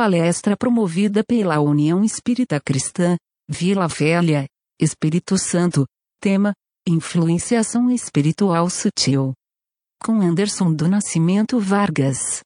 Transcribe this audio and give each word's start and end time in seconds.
palestra 0.00 0.56
promovida 0.56 1.22
pela 1.22 1.60
União 1.60 2.02
Espírita 2.02 2.58
Cristã, 2.58 3.18
Vila 3.46 3.86
Velha, 3.86 4.46
Espírito 4.80 5.36
Santo, 5.36 5.84
tema, 6.18 6.54
Influenciação 6.88 7.90
Espiritual 7.90 8.70
Sutil. 8.70 9.34
Com 10.02 10.22
Anderson 10.22 10.72
do 10.72 10.88
Nascimento 10.88 11.60
Vargas. 11.60 12.40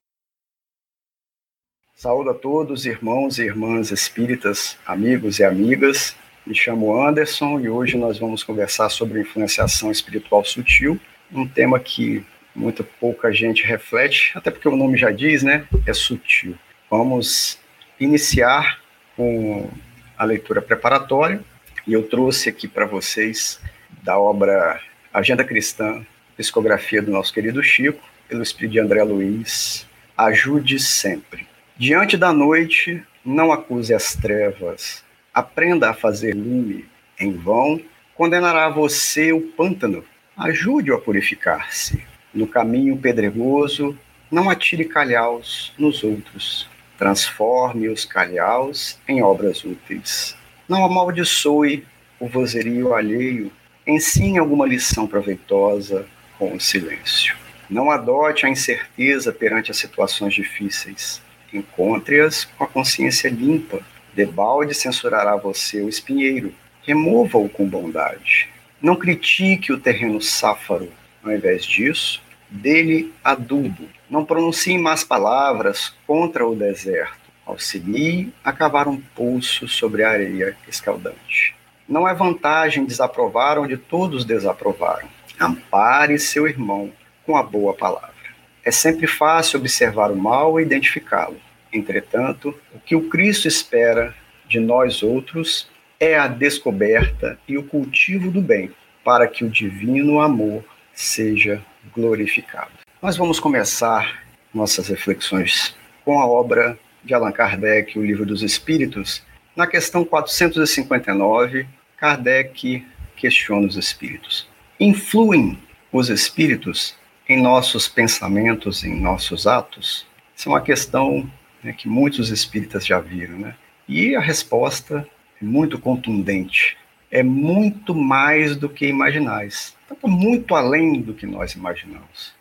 Saúde 1.95 2.31
a 2.31 2.33
todos, 2.33 2.85
irmãos 2.85 3.39
e 3.39 3.43
irmãs 3.43 3.89
espíritas, 3.89 4.77
amigos 4.85 5.39
e 5.39 5.45
amigas. 5.45 6.13
Me 6.45 6.53
chamo 6.53 6.93
Anderson 7.07 7.61
e 7.61 7.69
hoje 7.69 7.97
nós 7.97 8.19
vamos 8.19 8.43
conversar 8.43 8.89
sobre 8.89 9.21
influenciação 9.21 9.89
espiritual 9.89 10.43
sutil, 10.43 10.99
um 11.31 11.47
tema 11.47 11.79
que 11.79 12.21
muita 12.53 12.83
pouca 12.83 13.31
gente 13.31 13.63
reflete, 13.65 14.33
até 14.35 14.51
porque 14.51 14.67
o 14.67 14.75
nome 14.75 14.97
já 14.97 15.09
diz, 15.09 15.41
né? 15.41 15.65
É 15.87 15.93
sutil. 15.93 16.57
Vamos 16.89 17.59
iniciar 17.99 18.79
com 19.15 19.69
a 20.17 20.23
leitura 20.23 20.61
preparatória 20.61 21.43
e 21.87 21.93
eu 21.93 22.07
trouxe 22.07 22.47
aqui 22.47 22.67
para 22.67 22.85
vocês 22.85 23.59
da 24.03 24.19
obra 24.19 24.79
Agenda 25.11 25.43
Cristã, 25.43 26.05
psicografia 26.37 27.01
do 27.01 27.11
nosso 27.11 27.33
querido 27.33 27.63
Chico, 27.63 28.01
pelo 28.27 28.43
espírito 28.43 28.73
de 28.73 28.79
André 28.79 29.03
Luiz. 29.03 29.87
Ajude 30.15 30.79
sempre. 30.79 31.47
Diante 31.75 32.17
da 32.17 32.31
noite, 32.31 33.03
não 33.25 33.51
acuse 33.51 33.93
as 33.93 34.15
trevas. 34.15 35.03
Aprenda 35.33 35.89
a 35.89 35.93
fazer 35.93 36.35
lume. 36.35 36.85
Em 37.19 37.33
vão, 37.33 37.81
condenará 38.13 38.69
você 38.69 39.31
o 39.31 39.41
pântano. 39.41 40.03
Ajude-o 40.37 40.95
a 40.95 41.01
purificar-se. 41.01 42.05
No 42.33 42.45
caminho 42.45 42.95
pedregoso, 42.97 43.97
não 44.29 44.49
atire 44.49 44.85
calhaus 44.85 45.73
nos 45.77 46.03
outros. 46.03 46.74
Transforme 46.97 47.89
os 47.89 48.05
calhaus 48.05 48.97
em 49.07 49.21
obras 49.21 49.63
úteis. 49.63 50.35
Não 50.67 50.85
amaldiçoe 50.85 51.85
o 52.19 52.27
vozerio 52.27 52.93
alheio. 52.93 53.51
Ensine 53.85 54.39
alguma 54.39 54.65
lição 54.65 55.05
proveitosa 55.05 56.05
com 56.39 56.55
o 56.55 56.59
silêncio. 56.59 57.35
Não 57.69 57.91
adote 57.91 58.45
a 58.45 58.49
incerteza 58.49 59.31
perante 59.31 59.71
as 59.71 59.77
situações 59.77 60.33
difíceis. 60.33 61.21
Encontre-as 61.53 62.45
com 62.45 62.63
a 62.63 62.67
consciência 62.67 63.29
limpa. 63.29 63.79
Debalde 64.13 64.73
censurará 64.73 65.35
você 65.35 65.81
o 65.81 65.89
espinheiro. 65.89 66.53
Remova-o 66.81 67.49
com 67.49 67.67
bondade. 67.67 68.49
Não 68.81 68.95
critique 68.95 69.73
o 69.73 69.79
terreno 69.79 70.21
sáfaro. 70.21 70.91
Ao 71.23 71.31
invés 71.31 71.65
disso, 71.65 72.21
dele 72.55 73.13
adubo. 73.23 73.87
Não 74.09 74.25
pronuncie 74.25 74.77
más 74.77 75.03
palavras 75.03 75.93
contra 76.07 76.47
o 76.47 76.55
deserto. 76.55 77.25
Auxilie 77.45 78.33
a 78.43 78.51
cavar 78.51 78.87
um 78.87 78.99
poço 78.99 79.67
sobre 79.67 80.03
a 80.03 80.09
areia 80.09 80.57
escaldante. 80.67 81.55
Não 81.87 82.07
é 82.07 82.13
vantagem 82.13 82.85
desaprovar 82.85 83.59
onde 83.59 83.77
todos 83.77 84.25
desaprovaram. 84.25 85.07
Ampare 85.39 86.17
seu 86.17 86.47
irmão 86.47 86.91
com 87.25 87.35
a 87.35 87.43
boa 87.43 87.73
palavra. 87.73 88.15
É 88.63 88.71
sempre 88.71 89.05
fácil 89.05 89.59
observar 89.59 90.11
o 90.11 90.15
mal 90.15 90.59
e 90.59 90.63
identificá-lo. 90.63 91.37
Entretanto, 91.71 92.55
o 92.73 92.79
que 92.79 92.95
o 92.95 93.09
Cristo 93.09 93.47
espera 93.47 94.15
de 94.47 94.59
nós 94.59 95.03
outros 95.03 95.69
é 95.99 96.17
a 96.17 96.27
descoberta 96.27 97.37
e 97.47 97.57
o 97.57 97.63
cultivo 97.63 98.31
do 98.31 98.41
bem, 98.41 98.71
para 99.03 99.27
que 99.27 99.43
o 99.45 99.49
divino 99.49 100.19
amor 100.19 100.63
seja 100.93 101.61
glorificado. 101.93 102.71
Nós 103.01 103.17
vamos 103.17 103.39
começar 103.39 104.23
nossas 104.53 104.87
reflexões 104.87 105.75
com 106.03 106.19
a 106.19 106.25
obra 106.25 106.77
de 107.03 107.13
Allan 107.13 107.31
Kardec, 107.31 107.97
O 107.99 108.05
Livro 108.05 108.25
dos 108.25 108.41
Espíritos. 108.41 109.23
Na 109.55 109.67
questão 109.67 110.05
459, 110.05 111.67
Kardec 111.97 112.85
questiona 113.15 113.67
os 113.67 113.75
espíritos. 113.75 114.47
Influem 114.79 115.57
os 115.91 116.09
espíritos 116.09 116.95
em 117.27 117.41
nossos 117.41 117.87
pensamentos, 117.87 118.83
em 118.83 118.99
nossos 118.99 119.47
atos? 119.47 120.05
Essa 120.37 120.49
é 120.49 120.51
uma 120.51 120.61
questão 120.61 121.29
né, 121.63 121.73
que 121.73 121.87
muitos 121.87 122.29
espíritas 122.29 122.85
já 122.85 122.99
viram, 122.99 123.37
né? 123.37 123.55
E 123.87 124.15
a 124.15 124.19
resposta 124.19 125.07
é 125.41 125.45
muito 125.45 125.79
contundente. 125.79 126.77
É 127.15 127.23
muito 127.23 127.95
mais 127.95 128.57
do 128.57 128.67
que 128.67 128.85
imaginais 128.85 129.73
está 129.85 129.95
muito 130.05 130.53
além 130.53 131.01
do 131.01 131.13
que 131.13 131.25
nós 131.25 131.53
imaginamos. 131.53 132.33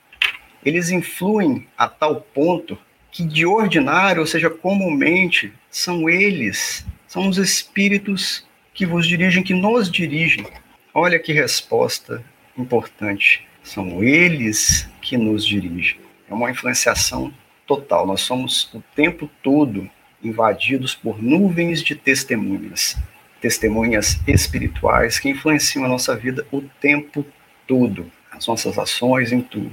Eles 0.65 0.91
influem 0.91 1.69
a 1.79 1.87
tal 1.87 2.21
ponto 2.21 2.77
que, 3.13 3.25
de 3.25 3.47
ordinário, 3.47 4.21
ou 4.21 4.27
seja, 4.27 4.51
comumente, 4.51 5.53
são 5.71 6.09
eles, 6.09 6.85
são 7.07 7.29
os 7.29 7.39
espíritos 7.39 8.45
que 8.73 8.85
vos 8.85 9.07
dirigem, 9.07 9.45
que 9.45 9.55
nos 9.55 9.89
dirigem. 9.89 10.45
Olha 10.93 11.21
que 11.21 11.33
resposta 11.33 12.25
importante. 12.59 13.47
São 13.63 14.03
eles 14.03 14.89
que 15.01 15.17
nos 15.17 15.47
dirigem. 15.47 15.99
É 16.29 16.35
uma 16.35 16.51
influenciação 16.51 17.33
total. 17.65 18.07
Nós 18.09 18.23
somos 18.23 18.73
o 18.75 18.83
tempo 18.97 19.31
todo 19.41 19.89
invadidos 20.23 20.97
por 20.97 21.23
nuvens 21.23 21.81
de 21.83 21.95
testemunhas 21.95 22.97
testemunhas 23.45 24.19
espirituais 24.27 25.19
que 25.19 25.29
influenciam 25.29 25.85
a 25.85 25.89
nossa 25.89 26.17
vida 26.17 26.47
o 26.51 26.63
tempo 26.81 27.27
todo, 27.67 28.11
as 28.33 28.47
nossas 28.47 28.79
ações, 28.79 29.33
em 29.33 29.43
tudo. 29.43 29.71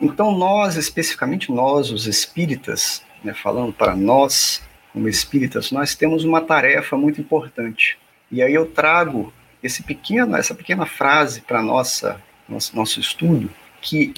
Então, 0.00 0.30
nós, 0.30 0.76
especificamente 0.76 1.50
nós, 1.50 1.90
os 1.90 2.06
espíritas, 2.06 3.02
né, 3.24 3.34
falando 3.34 3.72
para 3.72 3.96
nós, 3.96 4.62
como 4.92 5.08
espíritas, 5.08 5.72
nós 5.72 5.96
temos 5.96 6.22
uma 6.22 6.40
tarefa 6.40 6.96
muito 6.96 7.20
importante. 7.20 7.98
E 8.30 8.40
aí 8.40 8.54
eu 8.54 8.64
trago 8.64 9.32
esse 9.60 9.82
pequeno, 9.82 10.36
essa 10.36 10.54
pequena 10.54 10.86
frase 10.86 11.40
para 11.40 11.60
nossa 11.60 12.22
nosso, 12.48 12.76
nosso 12.76 13.00
estudo, 13.00 13.50
que 13.82 14.14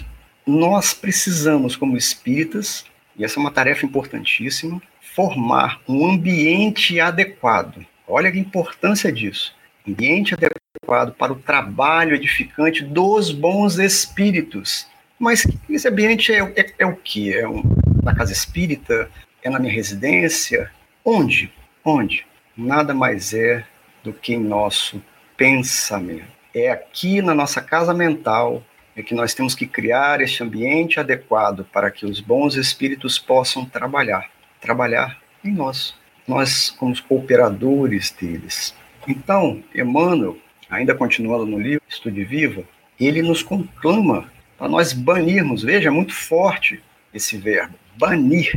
nós 0.47 0.92
precisamos, 0.92 1.76
como 1.76 1.97
espíritas, 1.97 2.84
e 3.16 3.25
essa 3.25 3.38
é 3.38 3.41
uma 3.41 3.50
tarefa 3.50 3.86
importantíssima, 3.86 4.82
formar 5.00 5.81
um 5.88 6.10
ambiente 6.10 7.00
adequado 7.00 7.86
Olha 8.08 8.30
a 8.30 8.36
importância 8.36 9.10
disso. 9.10 9.54
Ambiente 9.86 10.34
adequado 10.34 11.12
para 11.14 11.32
o 11.32 11.36
trabalho 11.36 12.14
edificante 12.14 12.84
dos 12.84 13.32
bons 13.32 13.78
espíritos. 13.78 14.86
Mas 15.18 15.44
esse 15.68 15.88
ambiente 15.88 16.32
é, 16.32 16.40
é, 16.56 16.74
é 16.78 16.86
o 16.86 16.94
que? 16.94 17.34
É 17.34 17.48
um, 17.48 17.62
na 18.02 18.14
casa 18.14 18.32
espírita? 18.32 19.10
É 19.42 19.50
na 19.50 19.58
minha 19.58 19.72
residência? 19.72 20.70
Onde? 21.04 21.52
Onde? 21.84 22.24
Nada 22.56 22.94
mais 22.94 23.34
é 23.34 23.64
do 24.04 24.12
que 24.12 24.34
em 24.34 24.40
nosso 24.40 25.02
pensamento. 25.36 26.36
É 26.54 26.70
aqui 26.70 27.20
na 27.20 27.34
nossa 27.34 27.60
casa 27.60 27.92
mental 27.92 28.62
é 28.94 29.02
que 29.02 29.14
nós 29.14 29.34
temos 29.34 29.54
que 29.54 29.66
criar 29.66 30.20
este 30.22 30.42
ambiente 30.42 30.98
adequado 30.98 31.66
para 31.70 31.90
que 31.90 32.06
os 32.06 32.20
bons 32.20 32.54
espíritos 32.54 33.18
possam 33.18 33.64
trabalhar, 33.64 34.30
trabalhar 34.60 35.18
em 35.44 35.52
nós 35.52 35.94
nós 36.26 36.75
somos 36.78 37.00
cooperadores 37.00 38.10
deles. 38.10 38.75
Então, 39.06 39.62
Emmanuel, 39.75 40.37
ainda 40.69 40.94
continuando 40.94 41.47
no 41.47 41.59
livro 41.59 41.82
Estude 41.88 42.25
Viva, 42.25 42.64
ele 42.98 43.22
nos 43.22 43.42
conclama 43.42 44.31
para 44.59 44.69
nós 44.69 44.92
banirmos, 44.92 45.62
veja, 45.62 45.88
é 45.88 45.92
muito 45.92 46.15
forte 46.15 46.82
esse 47.12 47.36
verbo, 47.36 47.75
banir. 47.97 48.53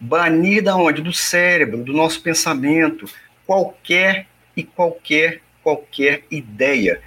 Banir 0.00 0.62
da 0.62 0.76
onde? 0.76 1.02
Do 1.02 1.12
cérebro, 1.12 1.82
do 1.82 1.92
nosso 1.92 2.22
pensamento, 2.22 3.06
qualquer 3.44 4.26
e 4.56 4.62
qualquer, 4.62 5.40
qualquer 5.62 6.22
ideia 6.30 7.00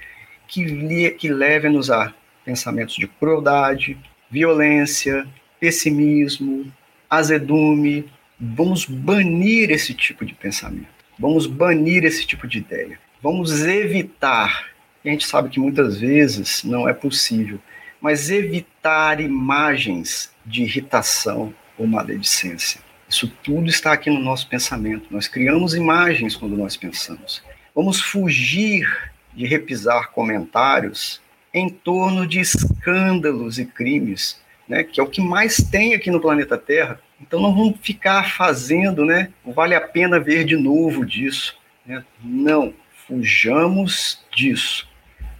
que, 0.47 0.65
li, 0.65 1.11
que 1.11 1.29
leve-nos 1.29 1.89
a 1.89 2.13
pensamentos 2.43 2.95
de 2.95 3.07
crueldade, 3.07 3.97
violência, 4.29 5.25
pessimismo, 5.59 6.71
azedume, 7.09 8.09
Vamos 8.43 8.85
banir 8.85 9.69
esse 9.69 9.93
tipo 9.93 10.25
de 10.25 10.33
pensamento. 10.33 10.87
Vamos 11.19 11.45
banir 11.45 12.03
esse 12.03 12.25
tipo 12.25 12.47
de 12.47 12.57
ideia. 12.57 12.97
Vamos 13.21 13.61
evitar. 13.61 14.71
E 15.05 15.09
a 15.09 15.11
gente 15.11 15.27
sabe 15.27 15.49
que 15.49 15.59
muitas 15.59 15.99
vezes 15.99 16.63
não 16.63 16.89
é 16.89 16.93
possível, 16.93 17.59
mas 18.01 18.31
evitar 18.31 19.21
imagens 19.21 20.33
de 20.43 20.63
irritação 20.63 21.53
ou 21.77 21.85
maledicência. 21.85 22.81
Isso 23.07 23.31
tudo 23.43 23.69
está 23.69 23.93
aqui 23.93 24.09
no 24.09 24.19
nosso 24.19 24.49
pensamento. 24.49 25.05
Nós 25.11 25.27
criamos 25.27 25.75
imagens 25.75 26.35
quando 26.35 26.57
nós 26.57 26.75
pensamos. 26.75 27.43
Vamos 27.75 28.01
fugir 28.01 28.87
de 29.35 29.45
repisar 29.45 30.09
comentários 30.13 31.21
em 31.53 31.69
torno 31.69 32.25
de 32.25 32.39
escândalos 32.39 33.59
e 33.59 33.65
crimes, 33.65 34.41
né, 34.67 34.83
que 34.83 34.99
é 34.99 35.03
o 35.03 35.07
que 35.07 35.21
mais 35.21 35.57
tem 35.57 35.93
aqui 35.93 36.09
no 36.09 36.19
planeta 36.19 36.57
Terra. 36.57 36.99
Então 37.21 37.39
não 37.39 37.55
vamos 37.55 37.79
ficar 37.81 38.31
fazendo, 38.31 39.05
né? 39.05 39.31
Vale 39.45 39.75
a 39.75 39.81
pena 39.81 40.19
ver 40.19 40.43
de 40.43 40.57
novo 40.57 41.05
disso. 41.05 41.55
Né? 41.85 42.03
Não, 42.23 42.73
fujamos 43.07 44.25
disso. 44.35 44.89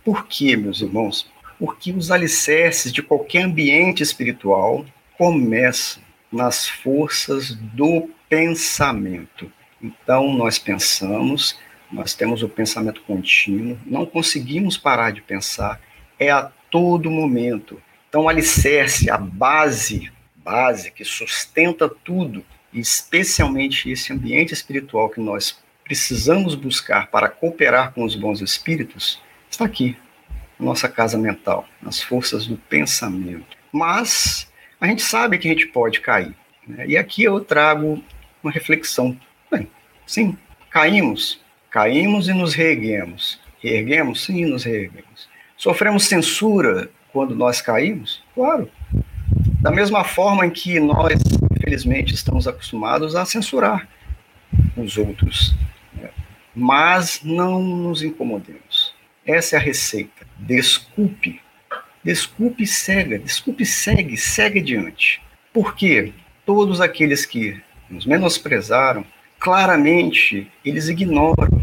Por 0.04 0.28
quê, 0.28 0.56
meus 0.56 0.82
irmãos? 0.82 1.30
Porque 1.60 1.92
os 1.92 2.12
alicerces 2.12 2.92
de 2.92 3.02
qualquer 3.02 3.44
ambiente 3.44 4.02
espiritual 4.02 4.86
começam 5.18 6.02
nas 6.32 6.68
forças 6.68 7.54
do 7.56 8.10
pensamento. 8.30 9.52
Então, 9.82 10.34
nós 10.34 10.58
pensamos, 10.58 11.60
nós 11.92 12.14
temos 12.14 12.42
o 12.42 12.50
pensamento 12.50 13.02
contínuo, 13.02 13.78
não 13.86 14.06
conseguimos 14.06 14.78
parar 14.78 15.12
de 15.12 15.22
pensar, 15.22 15.80
é 16.18 16.30
a 16.30 16.50
todo 16.70 17.12
momento. 17.12 17.82
Então, 18.08 18.24
o 18.24 18.30
alicerce, 18.30 19.10
a 19.10 19.18
base, 19.18 20.12
base 20.44 20.92
que 20.92 21.04
sustenta 21.04 21.90
tudo, 21.90 22.44
especialmente 22.74 23.92
esse 23.92 24.14
ambiente 24.14 24.54
espiritual 24.54 25.10
que 25.10 25.20
nós 25.20 25.60
precisamos 25.84 26.56
buscar 26.56 27.08
para 27.08 27.30
cooperar 27.30 27.94
com 27.94 28.04
os 28.04 28.16
bons 28.16 28.42
espíritos, 28.42 29.22
está 29.50 29.66
aqui, 29.66 29.98
nossa 30.60 30.88
casa 30.88 31.18
mental, 31.18 31.68
nas 31.82 32.02
forças 32.02 32.48
do 32.48 32.56
pensamento. 32.56 33.58
Mas 33.72 34.50
a 34.80 34.88
gente 34.88 35.02
sabe 35.02 35.38
que 35.38 35.48
a 35.48 35.52
gente 35.52 35.68
pode 35.68 36.00
cair. 36.00 36.36
Né? 36.68 36.88
E 36.88 36.98
aqui 36.98 37.24
eu 37.24 37.40
trago 37.42 38.02
uma 38.44 38.52
reflexão. 38.52 39.20
Bem, 39.52 39.68
sim, 40.06 40.38
caímos, 40.70 41.42
caímos 41.70 42.28
e 42.28 42.34
nos 42.34 42.54
reerguemos. 42.54 43.40
Reerguemos? 43.60 44.24
Sim, 44.24 44.46
nos 44.46 44.64
reerguemos. 44.64 45.30
Sofremos 45.58 46.06
censura 46.06 46.90
quando 47.12 47.36
nós 47.36 47.62
caímos? 47.62 48.24
Claro. 48.34 48.70
Da 49.62 49.70
mesma 49.70 50.04
forma 50.04 50.44
em 50.44 50.50
que 50.50 50.80
nós, 50.80 51.22
infelizmente, 51.56 52.16
estamos 52.16 52.48
acostumados 52.48 53.16
a 53.16 53.24
censurar 53.26 53.88
os 54.76 54.98
outros. 54.98 55.54
Né? 55.94 56.10
Mas 56.56 57.22
não 57.24 57.62
nos 57.62 58.02
incomodemos. 58.02 58.96
Essa 59.24 59.56
é 59.56 59.60
a 59.60 59.62
receita. 59.62 60.26
Desculpe. 60.36 61.40
Desculpe 62.04 62.64
e 62.64 62.68
segue, 62.68 63.20
desculpe 63.20 63.62
e 63.62 63.66
segue, 63.68 64.18
segue 64.18 64.60
adiante. 64.62 65.22
Por 65.54 65.76
quê? 65.76 66.12
Todos 66.44 66.82
aqueles 66.82 67.28
que 67.28 67.62
nos 67.88 68.08
menosprezaram, 68.08 69.06
claramente 69.40 70.52
eles 70.66 70.88
ignoram 70.88 71.62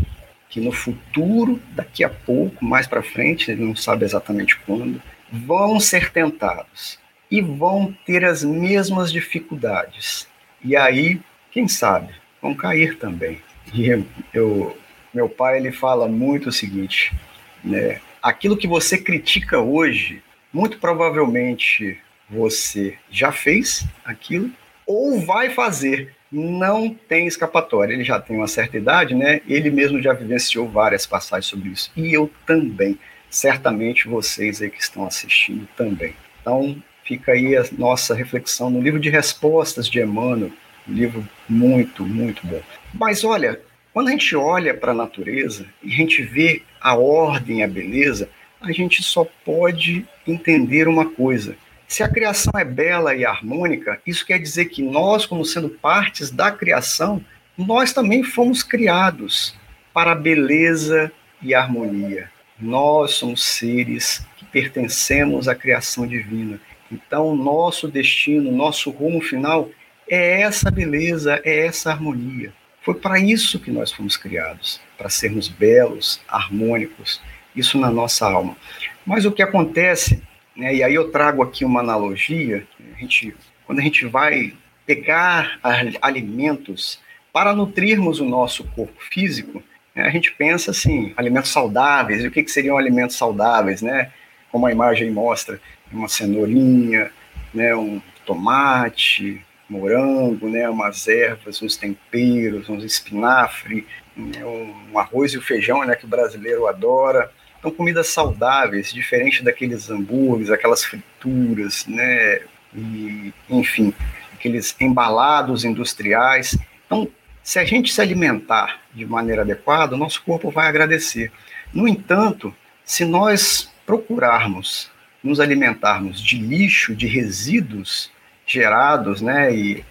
que 0.49 0.61
no 0.61 0.71
futuro, 0.71 1.61
daqui 1.71 2.05
a 2.05 2.09
pouco, 2.09 2.65
mais 2.65 2.87
para 2.87 3.03
frente, 3.03 3.51
ele 3.51 3.65
não 3.65 3.75
sabe 3.75 4.05
exatamente 4.05 4.57
quando, 4.61 5.03
vão 5.33 5.81
ser 5.81 6.13
tentados 6.13 7.01
e 7.31 7.41
vão 7.41 7.95
ter 8.07 8.25
as 8.25 8.43
mesmas 8.43 9.13
dificuldades. 9.13 10.29
E 10.65 10.77
aí, 10.77 11.21
quem 11.51 11.69
sabe, 11.69 12.13
vão 12.41 12.55
cair 12.55 12.99
também. 12.99 13.41
E 13.73 13.89
eu, 14.33 14.77
meu 15.13 15.29
pai 15.29 15.59
ele 15.59 15.71
fala 15.73 16.09
muito 16.09 16.49
o 16.49 16.53
seguinte, 16.53 17.15
né? 17.63 18.01
Aquilo 18.23 18.57
que 18.57 18.67
você 18.67 18.99
critica 18.99 19.59
hoje, 19.59 20.23
muito 20.53 20.79
provavelmente 20.79 21.99
você 22.29 22.99
já 23.11 23.31
fez 23.33 23.87
aquilo 24.05 24.51
ou 24.87 25.21
vai 25.21 25.51
fazer. 25.51 26.15
Não 26.31 26.95
tem 26.95 27.27
escapatória. 27.27 27.95
Ele 27.95 28.05
já 28.05 28.21
tem 28.21 28.37
uma 28.37 28.49
certa 28.49 28.77
idade, 28.77 29.15
né? 29.15 29.41
Ele 29.47 29.71
mesmo 29.71 30.03
já 30.03 30.13
vivenciou 30.13 30.69
várias 30.69 31.07
passagens 31.07 31.47
sobre 31.47 31.71
isso. 31.71 31.91
E 31.97 32.13
eu 32.13 32.31
também. 32.47 32.99
Certamente 33.31 34.09
vocês 34.09 34.61
aí 34.61 34.71
que 34.71 34.81
estão 34.81 35.07
assistindo 35.07 35.69
também. 35.77 36.15
Então, 36.41 36.83
fica 37.09 37.33
aí 37.33 37.57
a 37.57 37.65
nossa 37.73 38.15
reflexão 38.15 38.69
no 38.69 38.83
livro 38.83 39.01
de 39.01 39.09
respostas 39.09 39.89
de 39.89 39.99
Emmanuel, 39.99 40.53
um 40.87 40.93
livro 40.93 41.27
muito, 41.49 42.05
muito 42.05 42.47
bom. 42.47 42.61
Mas 42.93 43.25
olha, 43.25 43.59
quando 43.95 44.09
a 44.09 44.11
gente 44.11 44.37
olha 44.37 44.75
para 44.75 44.93
a 44.93 44.95
natureza 44.95 45.65
e 45.83 45.91
a 45.91 45.97
gente 45.97 46.23
vê 46.23 46.63
a 46.79 46.95
ordem, 46.95 47.65
a 47.65 47.67
beleza, 47.67 48.29
a 48.61 48.71
gente 48.73 49.03
só 49.03 49.27
pode 49.43 50.07
entender 50.27 50.87
uma 50.87 51.07
coisa. 51.07 51.57
Se 51.87 52.03
a 52.03 52.09
criação 52.09 52.53
é 52.59 52.65
bela 52.65 53.15
e 53.15 53.25
harmônica, 53.25 53.99
isso 54.07 54.27
quer 54.27 54.39
dizer 54.39 54.67
que 54.67 54.83
nós, 54.83 55.25
como 55.25 55.45
sendo 55.45 55.71
partes 55.71 56.31
da 56.31 56.51
criação, 56.51 57.25
nós 57.57 57.95
também 57.95 58.23
fomos 58.23 58.63
criados 58.63 59.57
para 59.95 60.13
a 60.13 60.15
beleza 60.15 61.11
e 61.41 61.55
a 61.55 61.63
harmonia. 61.63 62.31
Nós 62.61 63.13
somos 63.13 63.43
seres 63.43 64.27
que 64.37 64.45
pertencemos 64.45 65.49
à 65.49 65.55
criação 65.55 66.07
divina. 66.07 66.61
Então, 66.91 67.37
nosso 67.37 67.89
destino, 67.89 68.51
nosso 68.51 68.91
rumo 68.91 69.21
final 69.21 69.69
é 70.09 70.41
essa 70.41 70.71
beleza, 70.71 71.41
é 71.45 71.67
essa 71.67 71.91
harmonia. 71.91 72.53
Foi 72.83 72.95
para 72.95 73.21
isso 73.21 73.61
que 73.61 73.71
nós 73.71 73.93
fomos 73.93 74.17
criados, 74.17 74.81
para 74.97 75.11
sermos 75.11 75.49
belos, 75.49 76.21
harmônicos, 76.27 77.21
isso 77.55 77.79
na 77.79 77.91
nossa 77.91 78.27
alma. 78.27 78.57
Mas 79.05 79.27
o 79.27 79.33
que 79.33 79.43
acontece, 79.43 80.23
né, 80.57 80.75
e 80.75 80.83
aí 80.83 80.95
eu 80.95 81.11
trago 81.11 81.43
aqui 81.43 81.65
uma 81.65 81.81
analogia, 81.81 82.67
a 82.95 82.99
gente, 82.99 83.35
quando 83.67 83.81
a 83.81 83.83
gente 83.83 84.07
vai 84.07 84.55
pegar 84.87 85.59
alimentos 86.01 86.99
para 87.33 87.55
nutrirmos 87.55 88.21
o 88.21 88.25
nosso 88.25 88.65
corpo 88.65 89.01
físico, 89.11 89.63
né, 89.95 90.05
a 90.05 90.11
gente 90.11 90.33
pensa 90.33 90.71
assim, 90.71 91.13
alimentos 91.17 91.51
saudáveis, 91.51 92.25
e 92.25 92.29
o 92.29 92.31
que, 92.31 92.43
que 92.43 92.51
seriam 92.51 92.79
alimentos 92.79 93.17
saudáveis, 93.17 93.83
né? 93.83 94.11
Como 94.51 94.67
a 94.67 94.73
imagem 94.73 95.11
mostra, 95.11 95.61
uma 95.93 96.09
cenourinha, 96.09 97.11
né, 97.53 97.75
um 97.75 98.01
tomate, 98.27 99.43
morango, 99.69 100.49
né, 100.49 100.69
umas 100.69 101.07
ervas, 101.09 101.63
uns 101.63 101.77
temperos, 101.77 102.69
uns 102.69 102.85
espinafre, 102.85 103.87
né, 104.17 104.45
um 104.45 104.99
arroz 104.99 105.33
e 105.33 105.39
o 105.39 105.43
feijão, 105.43 105.85
né, 105.85 105.95
que 105.95 106.05
o 106.05 106.09
brasileiro 106.09 106.67
adora. 106.67 107.31
Então, 107.59 107.71
comidas 107.71 108.09
saudáveis, 108.09 108.93
diferente 108.93 109.43
daqueles 109.43 109.91
hambúrgueres, 109.91 110.51
aquelas 110.51 110.85
frituras, 110.85 111.87
né, 111.87 112.41
e, 112.75 113.33
enfim, 113.51 113.93
aqueles 114.33 114.77
embalados 114.81 115.65
industriais. 115.65 116.57
Então, 116.87 117.09
se 117.43 117.59
a 117.59 117.65
gente 117.65 117.93
se 117.93 118.01
alimentar 118.01 118.81
de 118.95 119.05
maneira 119.07 119.43
adequada, 119.43 119.95
o 119.95 119.99
nosso 119.99 120.23
corpo 120.23 120.51
vai 120.51 120.69
agradecer. 120.69 121.33
No 121.73 121.89
entanto, 121.89 122.55
se 122.85 123.05
nós 123.05 123.71
procurarmos 123.85 124.91
nos 125.23 125.41
alimentarmos 125.41 126.23
de 126.23 126.39
lixo, 126.39 126.95
de 126.95 127.07
resíduos, 127.07 128.11
gerados, 128.47 129.21
né? 129.21 129.55
E 129.55 129.85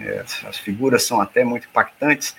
é, 0.00 0.24
as 0.46 0.58
figuras 0.58 1.04
são 1.04 1.20
até 1.20 1.44
muito 1.44 1.66
impactantes. 1.66 2.34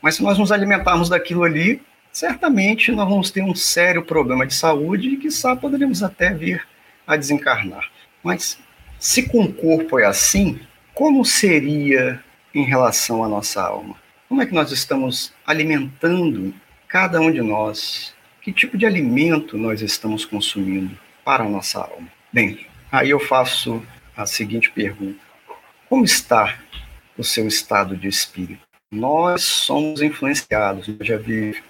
Mas 0.00 0.16
se 0.16 0.22
nós 0.22 0.38
nos 0.38 0.52
alimentarmos 0.52 1.08
daquilo 1.08 1.44
ali, 1.44 1.80
certamente 2.12 2.92
nós 2.92 3.08
vamos 3.08 3.30
ter 3.30 3.42
um 3.42 3.54
sério 3.54 4.04
problema 4.04 4.46
de 4.46 4.54
saúde 4.54 5.08
e, 5.08 5.16
quiçá, 5.16 5.56
poderíamos 5.56 6.02
até 6.02 6.32
vir 6.32 6.66
a 7.06 7.16
desencarnar. 7.16 7.88
Mas 8.22 8.58
se 8.98 9.22
com 9.22 9.42
o 9.42 9.52
corpo 9.52 9.98
é 9.98 10.04
assim, 10.04 10.60
como 10.94 11.24
seria 11.24 12.22
em 12.54 12.64
relação 12.64 13.24
à 13.24 13.28
nossa 13.28 13.62
alma? 13.62 13.96
Como 14.28 14.42
é 14.42 14.46
que 14.46 14.54
nós 14.54 14.70
estamos 14.72 15.32
alimentando 15.46 16.52
cada 16.86 17.20
um 17.20 17.30
de 17.30 17.40
nós? 17.40 18.14
Que 18.42 18.52
tipo 18.52 18.76
de 18.76 18.84
alimento 18.84 19.56
nós 19.56 19.80
estamos 19.80 20.24
consumindo 20.24 20.98
para 21.28 21.44
a 21.44 21.48
nossa 21.48 21.80
alma? 21.80 22.08
Bem, 22.32 22.66
aí 22.90 23.10
eu 23.10 23.20
faço 23.20 23.84
a 24.16 24.24
seguinte 24.24 24.70
pergunta: 24.70 25.20
Como 25.86 26.02
está 26.02 26.58
o 27.18 27.22
seu 27.22 27.46
estado 27.46 27.94
de 27.98 28.08
espírito? 28.08 28.66
Nós 28.90 29.44
somos 29.44 30.00
influenciados, 30.00 30.86
já 31.02 31.18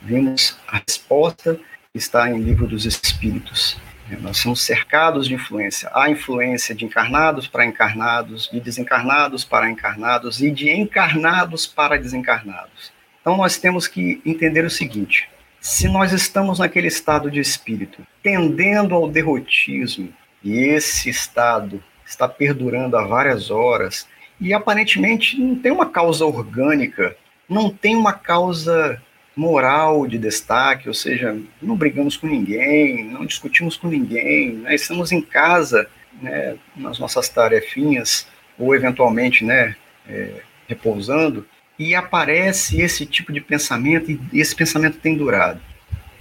vimos 0.00 0.56
a 0.68 0.80
resposta 0.86 1.58
está 1.92 2.30
em 2.30 2.40
Livro 2.40 2.68
dos 2.68 2.84
Espíritos. 2.84 3.76
Nós 4.20 4.36
somos 4.36 4.62
cercados 4.62 5.26
de 5.26 5.34
influência. 5.34 5.90
Há 5.92 6.08
influência 6.08 6.72
de 6.72 6.84
encarnados 6.84 7.48
para 7.48 7.66
encarnados, 7.66 8.48
de 8.52 8.60
desencarnados 8.60 9.44
para 9.44 9.68
encarnados 9.68 10.40
e 10.40 10.52
de 10.52 10.70
encarnados 10.70 11.66
para 11.66 11.98
desencarnados. 11.98 12.92
Então 13.20 13.36
nós 13.36 13.56
temos 13.56 13.88
que 13.88 14.22
entender 14.24 14.64
o 14.64 14.70
seguinte: 14.70 15.28
se 15.68 15.86
nós 15.86 16.14
estamos 16.14 16.60
naquele 16.60 16.88
estado 16.88 17.30
de 17.30 17.40
espírito, 17.40 18.02
tendendo 18.22 18.94
ao 18.94 19.06
derrotismo, 19.06 20.08
e 20.42 20.60
esse 20.60 21.10
estado 21.10 21.84
está 22.06 22.26
perdurando 22.26 22.96
há 22.96 23.06
várias 23.06 23.50
horas 23.50 24.08
e 24.40 24.54
aparentemente 24.54 25.38
não 25.38 25.54
tem 25.56 25.70
uma 25.70 25.84
causa 25.84 26.24
orgânica, 26.24 27.14
não 27.46 27.68
tem 27.68 27.94
uma 27.94 28.14
causa 28.14 29.00
moral 29.36 30.06
de 30.06 30.16
destaque, 30.16 30.88
ou 30.88 30.94
seja, 30.94 31.38
não 31.60 31.76
brigamos 31.76 32.16
com 32.16 32.26
ninguém, 32.26 33.04
não 33.04 33.26
discutimos 33.26 33.76
com 33.76 33.88
ninguém, 33.88 34.54
né? 34.54 34.74
estamos 34.74 35.12
em 35.12 35.20
casa, 35.20 35.86
né, 36.22 36.56
nas 36.74 36.98
nossas 36.98 37.28
tarefinhas, 37.28 38.26
ou 38.58 38.74
eventualmente, 38.74 39.44
né, 39.44 39.76
é, 40.08 40.40
repousando, 40.66 41.46
e 41.78 41.94
aparece 41.94 42.80
esse 42.80 43.06
tipo 43.06 43.32
de 43.32 43.40
pensamento, 43.40 44.10
e 44.10 44.40
esse 44.40 44.54
pensamento 44.54 44.98
tem 44.98 45.16
durado. 45.16 45.60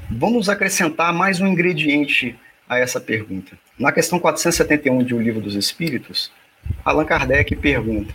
Vamos 0.09 0.47
acrescentar 0.47 1.13
mais 1.13 1.41
um 1.41 1.47
ingrediente 1.47 2.37
a 2.69 2.77
essa 2.77 2.99
pergunta. 2.99 3.57
Na 3.77 3.91
questão 3.91 4.19
471 4.19 5.03
de 5.03 5.15
O 5.15 5.21
Livro 5.21 5.41
dos 5.41 5.55
Espíritos, 5.55 6.31
Allan 6.85 7.05
Kardec 7.05 7.55
pergunta: 7.55 8.13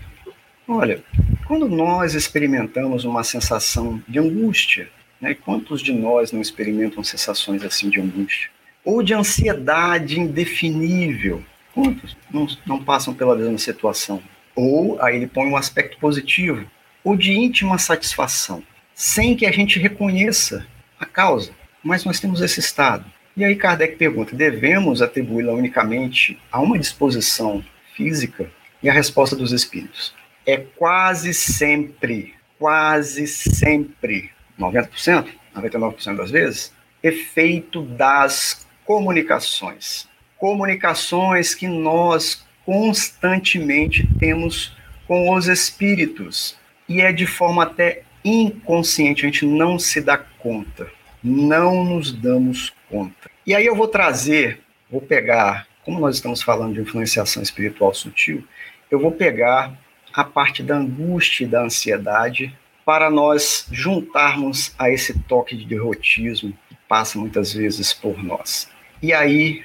Olha, 0.67 1.03
quando 1.47 1.69
nós 1.69 2.15
experimentamos 2.15 3.05
uma 3.05 3.25
sensação 3.25 4.03
de 4.09 4.19
angústia, 4.19 4.89
né, 5.21 5.35
quantos 5.35 5.83
de 5.83 5.93
nós 5.93 6.33
não 6.33 6.41
experimentam 6.41 7.03
sensações 7.03 7.63
assim 7.65 7.91
de 7.91 8.01
angústia? 8.01 8.51
Ou 8.85 9.03
de 9.03 9.15
ansiedade 9.15 10.19
indefinível? 10.19 11.43
Quantos 11.75 12.17
não, 12.31 12.47
não 12.67 12.83
passam 12.83 13.15
pela 13.15 13.37
mesma 13.37 13.59
situação? 13.59 14.23
Ou, 14.55 15.01
aí 15.01 15.17
ele 15.17 15.27
põe 15.27 15.47
um 15.47 15.57
aspecto 15.57 15.97
positivo, 15.99 16.67
ou 17.05 17.17
de 17.17 17.33
íntima 17.33 17.79
satisfação, 17.79 18.63
sem 18.95 19.35
que 19.37 19.47
a 19.47 19.53
gente 19.53 19.79
reconheça 19.79 20.67
a 20.99 21.07
causa. 21.07 21.53
Mas 21.83 22.05
nós 22.05 22.21
temos 22.21 22.41
esse 22.41 22.61
estado. 22.61 23.05
E 23.37 23.45
aí 23.45 23.57
Kardec 23.57 23.97
pergunta: 23.97 24.37
devemos 24.37 25.03
atribuí-la 25.03 25.53
unicamente 25.53 26.39
a 26.51 26.61
uma 26.61 26.79
disposição 26.79 27.65
física? 27.95 28.51
E 28.83 28.89
a 28.89 28.93
resposta 28.93 29.37
dos 29.37 29.53
espíritos 29.53 30.15
é 30.45 30.57
quase 30.57 31.33
sempre, 31.33 32.35
quase 32.59 33.27
sempre, 33.27 34.31
90%, 34.59 35.29
99% 35.57 36.17
das 36.17 36.31
vezes, 36.31 36.75
efeito 37.03 37.83
das 37.83 38.67
comunicações. 38.85 40.09
Comunicações 40.37 41.55
que 41.55 41.69
nós 41.69 42.45
constantemente 42.65 44.09
temos 44.19 44.77
com 45.07 45.33
os 45.33 45.47
espíritos. 45.47 46.57
E 46.93 47.01
é 47.01 47.11
de 47.11 47.27
forma 47.27 47.63
até 47.63 48.03
inconsciente, 48.23 49.23
a 49.23 49.25
gente 49.25 49.47
não 49.47 49.79
se 49.79 49.99
dá 49.99 50.19
conta. 50.19 50.87
Não 51.25 51.83
nos 51.83 52.13
damos 52.13 52.71
conta. 52.91 53.31
E 53.47 53.55
aí 53.55 53.65
eu 53.65 53.75
vou 53.75 53.89
trazer, 53.89 54.61
vou 54.91 55.01
pegar, 55.01 55.67
como 55.87 55.99
nós 55.99 56.17
estamos 56.17 56.43
falando 56.43 56.75
de 56.75 56.83
influenciação 56.83 57.43
espiritual 57.43 57.95
sutil, 57.95 58.47
eu 58.91 59.01
vou 59.01 59.11
pegar 59.11 59.73
a 60.13 60.23
parte 60.23 60.63
da 60.63 60.77
angústia 60.77 61.45
e 61.45 61.49
da 61.49 61.63
ansiedade 61.63 62.55
para 62.85 63.11
nós 63.11 63.67
juntarmos 63.73 64.75
a 64.79 64.91
esse 64.91 65.19
toque 65.21 65.57
de 65.57 65.65
derrotismo 65.65 66.53
que 66.69 66.77
passa 66.87 67.19
muitas 67.19 67.55
vezes 67.55 67.95
por 67.95 68.23
nós. 68.23 68.69
E 69.01 69.15
aí, 69.15 69.65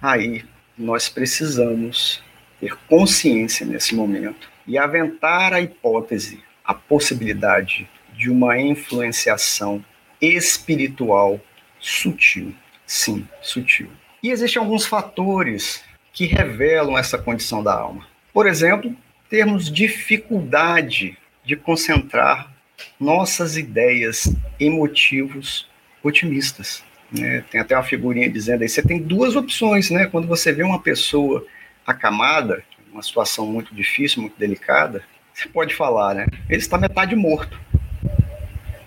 aí 0.00 0.44
nós 0.78 1.08
precisamos 1.08 2.22
ter 2.60 2.76
consciência 2.88 3.66
nesse 3.66 3.92
momento 3.92 4.54
e 4.66 4.76
aventar 4.76 5.52
a 5.52 5.60
hipótese, 5.60 6.42
a 6.64 6.74
possibilidade 6.74 7.88
de 8.12 8.30
uma 8.30 8.58
influenciação 8.58 9.84
espiritual 10.20 11.40
sutil. 11.78 12.54
Sim, 12.86 13.26
sutil. 13.42 13.90
E 14.22 14.30
existem 14.30 14.60
alguns 14.60 14.86
fatores 14.86 15.84
que 16.12 16.24
revelam 16.24 16.96
essa 16.96 17.18
condição 17.18 17.62
da 17.62 17.74
alma. 17.74 18.06
Por 18.32 18.46
exemplo, 18.46 18.94
termos 19.28 19.70
dificuldade 19.70 21.16
de 21.44 21.56
concentrar 21.56 22.50
nossas 22.98 23.56
ideias 23.56 24.32
e 24.58 24.70
motivos 24.70 25.68
otimistas. 26.02 26.82
Né? 27.10 27.44
Tem 27.50 27.60
até 27.60 27.76
uma 27.76 27.82
figurinha 27.82 28.28
dizendo 28.28 28.62
aí, 28.62 28.68
você 28.68 28.82
tem 28.82 29.00
duas 29.00 29.36
opções, 29.36 29.90
né? 29.90 30.06
Quando 30.06 30.26
você 30.26 30.52
vê 30.52 30.62
uma 30.62 30.80
pessoa 30.80 31.44
acamada, 31.86 32.64
uma 32.96 33.02
situação 33.02 33.46
muito 33.46 33.74
difícil, 33.74 34.22
muito 34.22 34.38
delicada, 34.38 35.04
você 35.32 35.46
pode 35.48 35.74
falar, 35.74 36.14
né? 36.14 36.26
Ele 36.48 36.60
está 36.60 36.78
metade 36.78 37.14
morto. 37.14 37.60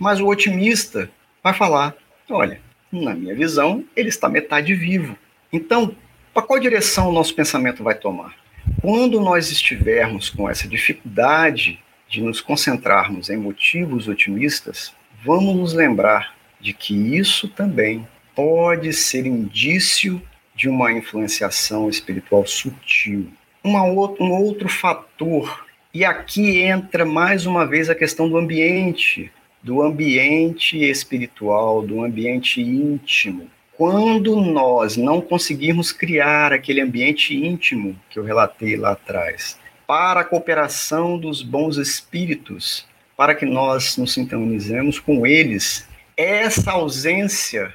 Mas 0.00 0.20
o 0.20 0.26
otimista 0.26 1.08
vai 1.42 1.54
falar, 1.54 1.94
olha, 2.28 2.60
na 2.90 3.14
minha 3.14 3.34
visão, 3.34 3.84
ele 3.94 4.08
está 4.08 4.28
metade 4.28 4.74
vivo. 4.74 5.16
Então, 5.52 5.94
para 6.34 6.42
qual 6.42 6.58
direção 6.58 7.08
o 7.08 7.12
nosso 7.12 7.34
pensamento 7.34 7.84
vai 7.84 7.94
tomar? 7.94 8.34
Quando 8.82 9.20
nós 9.20 9.50
estivermos 9.50 10.28
com 10.28 10.50
essa 10.50 10.66
dificuldade 10.66 11.78
de 12.08 12.20
nos 12.20 12.40
concentrarmos 12.40 13.30
em 13.30 13.36
motivos 13.36 14.08
otimistas, 14.08 14.92
vamos 15.24 15.54
nos 15.54 15.72
lembrar 15.72 16.34
de 16.60 16.72
que 16.72 16.94
isso 17.16 17.46
também 17.48 18.06
pode 18.34 18.92
ser 18.92 19.24
indício 19.24 20.20
de 20.54 20.68
uma 20.68 20.92
influenciação 20.92 21.88
espiritual 21.88 22.44
sutil. 22.44 23.30
Uma 23.62 23.84
outro, 23.84 24.24
um 24.24 24.32
outro 24.32 24.68
fator, 24.68 25.66
e 25.92 26.04
aqui 26.04 26.62
entra 26.62 27.04
mais 27.04 27.44
uma 27.44 27.66
vez 27.66 27.90
a 27.90 27.94
questão 27.94 28.28
do 28.28 28.38
ambiente, 28.38 29.30
do 29.62 29.82
ambiente 29.82 30.78
espiritual, 30.78 31.82
do 31.82 32.02
ambiente 32.02 32.62
íntimo. 32.62 33.48
Quando 33.76 34.40
nós 34.40 34.96
não 34.96 35.20
conseguirmos 35.20 35.92
criar 35.92 36.52
aquele 36.52 36.80
ambiente 36.80 37.36
íntimo 37.36 37.98
que 38.08 38.18
eu 38.18 38.24
relatei 38.24 38.76
lá 38.76 38.92
atrás, 38.92 39.58
para 39.86 40.20
a 40.20 40.24
cooperação 40.24 41.18
dos 41.18 41.42
bons 41.42 41.76
espíritos, 41.76 42.86
para 43.16 43.34
que 43.34 43.44
nós 43.44 43.96
nos 43.96 44.14
sintonizemos 44.14 44.98
com 44.98 45.26
eles, 45.26 45.86
essa 46.16 46.72
ausência 46.72 47.74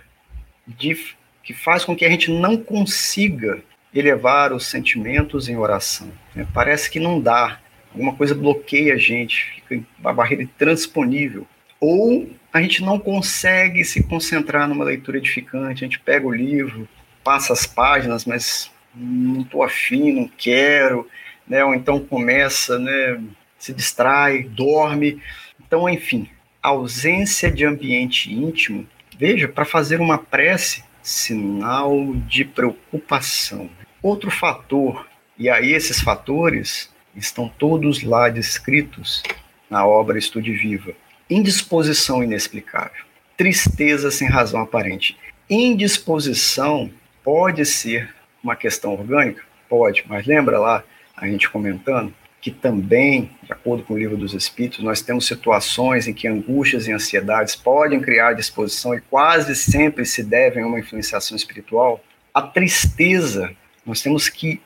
de, 0.65 0.98
que 1.44 1.54
faz 1.54 1.84
com 1.86 1.96
que 1.96 2.06
a 2.06 2.10
gente 2.10 2.32
não 2.32 2.58
consiga 2.58 3.62
elevar 3.96 4.52
os 4.52 4.68
sentimentos 4.68 5.48
em 5.48 5.56
oração. 5.56 6.12
Né? 6.36 6.46
Parece 6.54 6.90
que 6.90 7.00
não 7.00 7.20
dá, 7.20 7.60
alguma 7.94 8.14
coisa 8.14 8.36
bloqueia 8.36 8.94
a 8.94 8.98
gente, 8.98 9.64
fica 9.68 9.82
uma 10.00 10.14
barreira 10.14 10.44
intransponível. 10.44 11.48
Ou 11.80 12.30
a 12.52 12.62
gente 12.62 12.84
não 12.84 13.00
consegue 13.00 13.84
se 13.86 14.04
concentrar 14.04 14.68
numa 14.68 14.84
leitura 14.84 15.18
edificante, 15.18 15.84
a 15.84 15.88
gente 15.88 16.00
pega 16.00 16.28
o 16.28 16.34
livro, 16.34 16.88
passa 17.24 17.54
as 17.54 17.66
páginas, 17.66 18.25
mas 18.25 18.70
não 18.94 19.42
estou 19.42 19.64
afim, 19.64 20.12
não 20.12 20.28
quero, 20.38 21.08
né? 21.48 21.64
ou 21.64 21.74
então 21.74 22.00
começa, 22.00 22.78
né, 22.78 23.22
se 23.58 23.74
distrai, 23.74 24.44
dorme. 24.44 25.22
Então, 25.60 25.90
enfim, 25.90 26.30
ausência 26.62 27.52
de 27.52 27.66
ambiente 27.66 28.34
íntimo, 28.34 28.88
veja, 29.18 29.48
para 29.48 29.66
fazer 29.66 30.00
uma 30.00 30.18
prece, 30.18 30.84
sinal 31.02 32.14
de 32.28 32.44
preocupação. 32.44 33.70
Outro 34.05 34.29
fator, 34.29 35.07
e 35.35 35.50
aí 35.50 35.74
esses 35.74 36.00
fatores 36.00 36.93
estão 37.15 37.50
todos 37.50 38.03
lá 38.03 38.29
descritos 38.29 39.24
na 39.67 39.83
obra 39.83 40.19
Estude 40.19 40.51
Viva 40.51 40.93
indisposição 41.27 42.24
inexplicável, 42.24 43.03
tristeza 43.35 44.12
sem 44.12 44.27
razão 44.27 44.62
aparente. 44.62 45.17
Indisposição 45.50 46.91
pode 47.24 47.65
ser 47.65 48.13
uma 48.43 48.55
questão 48.55 48.93
orgânica? 48.93 49.41
Pode, 49.67 50.05
mas 50.07 50.27
lembra 50.27 50.59
lá 50.59 50.83
a 51.17 51.25
gente 51.25 51.50
comentando 51.50 52.13
que 52.39 52.51
também, 52.51 53.31
de 53.41 53.53
acordo 53.53 53.81
com 53.81 53.95
o 53.95 53.97
livro 53.97 54.15
dos 54.15 54.35
Espíritos, 54.35 54.83
nós 54.83 55.01
temos 55.01 55.25
situações 55.25 56.07
em 56.07 56.13
que 56.13 56.27
angústias 56.27 56.88
e 56.88 56.91
ansiedades 56.91 57.55
podem 57.55 58.00
criar 58.00 58.33
disposição 58.33 58.93
e 58.93 59.01
quase 59.01 59.55
sempre 59.55 60.05
se 60.05 60.21
devem 60.21 60.62
a 60.62 60.67
uma 60.67 60.79
influenciação 60.79 61.35
espiritual. 61.35 62.03
A 62.31 62.43
tristeza, 62.43 63.51
nós 63.86 64.01
temos 64.01 64.30
que 64.30 64.62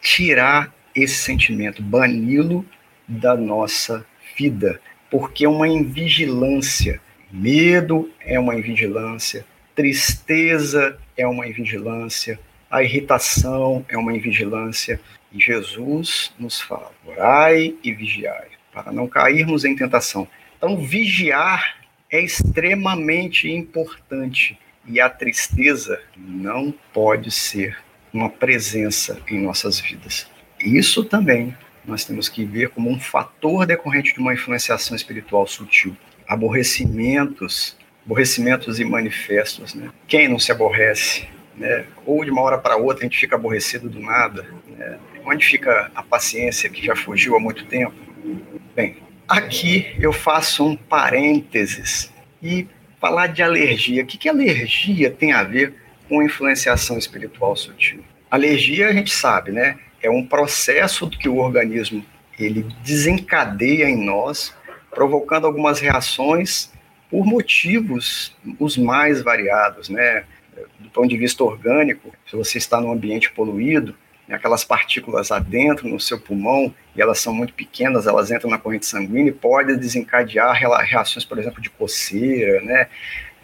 tirar 0.00 0.74
esse 0.94 1.14
sentimento, 1.14 1.82
bani-lo 1.82 2.64
da 3.06 3.36
nossa 3.36 4.04
vida 4.36 4.80
porque 5.14 5.44
é 5.44 5.48
uma 5.48 5.68
invigilância. 5.68 7.00
Medo 7.30 8.10
é 8.18 8.36
uma 8.36 8.56
invigilância, 8.56 9.46
tristeza 9.72 10.98
é 11.16 11.24
uma 11.24 11.46
invigilância, 11.46 12.36
a 12.68 12.82
irritação 12.82 13.86
é 13.88 13.96
uma 13.96 14.12
invigilância. 14.12 15.00
E 15.32 15.40
Jesus 15.40 16.34
nos 16.36 16.60
fala: 16.60 16.90
orai 17.06 17.76
e 17.84 17.92
vigiai, 17.92 18.48
para 18.72 18.90
não 18.90 19.06
cairmos 19.06 19.64
em 19.64 19.76
tentação. 19.76 20.26
Então, 20.56 20.76
vigiar 20.78 21.76
é 22.10 22.20
extremamente 22.20 23.48
importante 23.48 24.58
e 24.84 25.00
a 25.00 25.08
tristeza 25.08 26.00
não 26.16 26.74
pode 26.92 27.30
ser 27.30 27.78
uma 28.14 28.30
presença 28.30 29.18
em 29.28 29.40
nossas 29.40 29.80
vidas. 29.80 30.26
Isso 30.60 31.04
também 31.04 31.54
nós 31.84 32.04
temos 32.04 32.28
que 32.28 32.44
ver 32.44 32.70
como 32.70 32.88
um 32.88 32.98
fator 32.98 33.66
decorrente 33.66 34.14
de 34.14 34.20
uma 34.20 34.32
influenciação 34.32 34.96
espiritual 34.96 35.46
sutil. 35.46 35.94
Aborrecimentos, 36.26 37.76
aborrecimentos 38.06 38.78
e 38.80 38.84
manifestos. 38.84 39.74
Né? 39.74 39.90
Quem 40.06 40.28
não 40.28 40.38
se 40.38 40.52
aborrece? 40.52 41.28
Né? 41.56 41.84
Ou 42.06 42.24
de 42.24 42.30
uma 42.30 42.40
hora 42.40 42.56
para 42.56 42.76
outra 42.76 43.00
a 43.00 43.06
gente 43.06 43.18
fica 43.18 43.34
aborrecido 43.34 43.90
do 43.90 44.00
nada. 44.00 44.46
Né? 44.68 44.98
Onde 45.26 45.44
fica 45.44 45.90
a 45.94 46.02
paciência 46.02 46.70
que 46.70 46.86
já 46.86 46.96
fugiu 46.96 47.36
há 47.36 47.40
muito 47.40 47.66
tempo? 47.66 47.94
Bem, 48.74 48.96
aqui 49.28 49.94
eu 49.98 50.12
faço 50.12 50.64
um 50.64 50.76
parênteses 50.76 52.12
e 52.42 52.66
falar 53.00 53.26
de 53.26 53.42
alergia. 53.42 54.02
O 54.02 54.06
que, 54.06 54.16
que 54.16 54.28
alergia 54.28 55.10
tem 55.10 55.32
a 55.32 55.42
ver 55.42 55.74
com 56.08 56.22
influenciação 56.22 56.98
espiritual 56.98 57.56
sutil? 57.56 58.04
Alergia 58.30 58.88
a 58.88 58.92
gente 58.92 59.12
sabe, 59.12 59.52
né? 59.52 59.78
é 60.06 60.10
um 60.10 60.24
processo 60.24 61.08
que 61.08 61.28
o 61.28 61.38
organismo 61.38 62.04
ele 62.38 62.66
desencadeia 62.84 63.88
em 63.88 64.04
nós, 64.04 64.54
provocando 64.90 65.46
algumas 65.46 65.80
reações 65.80 66.70
por 67.10 67.24
motivos 67.24 68.36
os 68.60 68.76
mais 68.76 69.22
variados, 69.22 69.88
né? 69.88 70.24
Do 70.78 70.90
ponto 70.90 71.08
de 71.08 71.16
vista 71.16 71.42
orgânico, 71.42 72.12
se 72.28 72.36
você 72.36 72.58
está 72.58 72.80
num 72.80 72.92
ambiente 72.92 73.32
poluído, 73.32 73.96
né, 74.28 74.36
aquelas 74.36 74.62
partículas 74.62 75.32
adentro 75.32 75.88
no 75.88 75.98
seu 75.98 76.20
pulmão, 76.20 76.72
e 76.94 77.00
elas 77.00 77.18
são 77.18 77.32
muito 77.32 77.54
pequenas, 77.54 78.06
elas 78.06 78.30
entram 78.30 78.50
na 78.50 78.58
corrente 78.58 78.86
sanguínea 78.86 79.30
e 79.30 79.34
pode 79.34 79.76
desencadear 79.76 80.54
reações, 80.54 81.24
por 81.24 81.38
exemplo, 81.38 81.62
de 81.62 81.70
coceira, 81.70 82.60
né? 82.60 82.88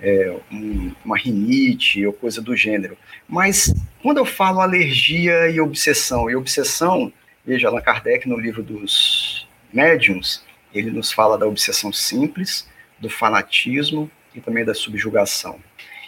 É, 0.03 0.35
um, 0.51 0.93
uma 1.05 1.19
rinite 1.19 2.07
ou 2.07 2.13
coisa 2.13 2.41
do 2.41 2.57
gênero. 2.57 2.97
Mas 3.29 3.75
quando 4.03 4.17
eu 4.17 4.25
falo 4.25 4.61
alergia 4.61 5.51
e 5.51 5.61
obsessão, 5.61 6.31
e 6.31 6.35
obsessão, 6.35 7.13
veja 7.45 7.69
Allan 7.69 7.83
Kardec 7.83 8.27
no 8.27 8.41
livro 8.41 8.63
dos 8.63 9.47
médiums, 9.73 10.43
ele 10.75 10.91
nos 10.91 11.13
fala 11.13 11.37
da 11.37 11.47
obsessão 11.47 11.93
simples, 11.93 12.67
do 12.99 13.11
fanatismo 13.11 14.11
e 14.35 14.41
também 14.41 14.65
da 14.65 14.75
subjugação. 14.75 15.59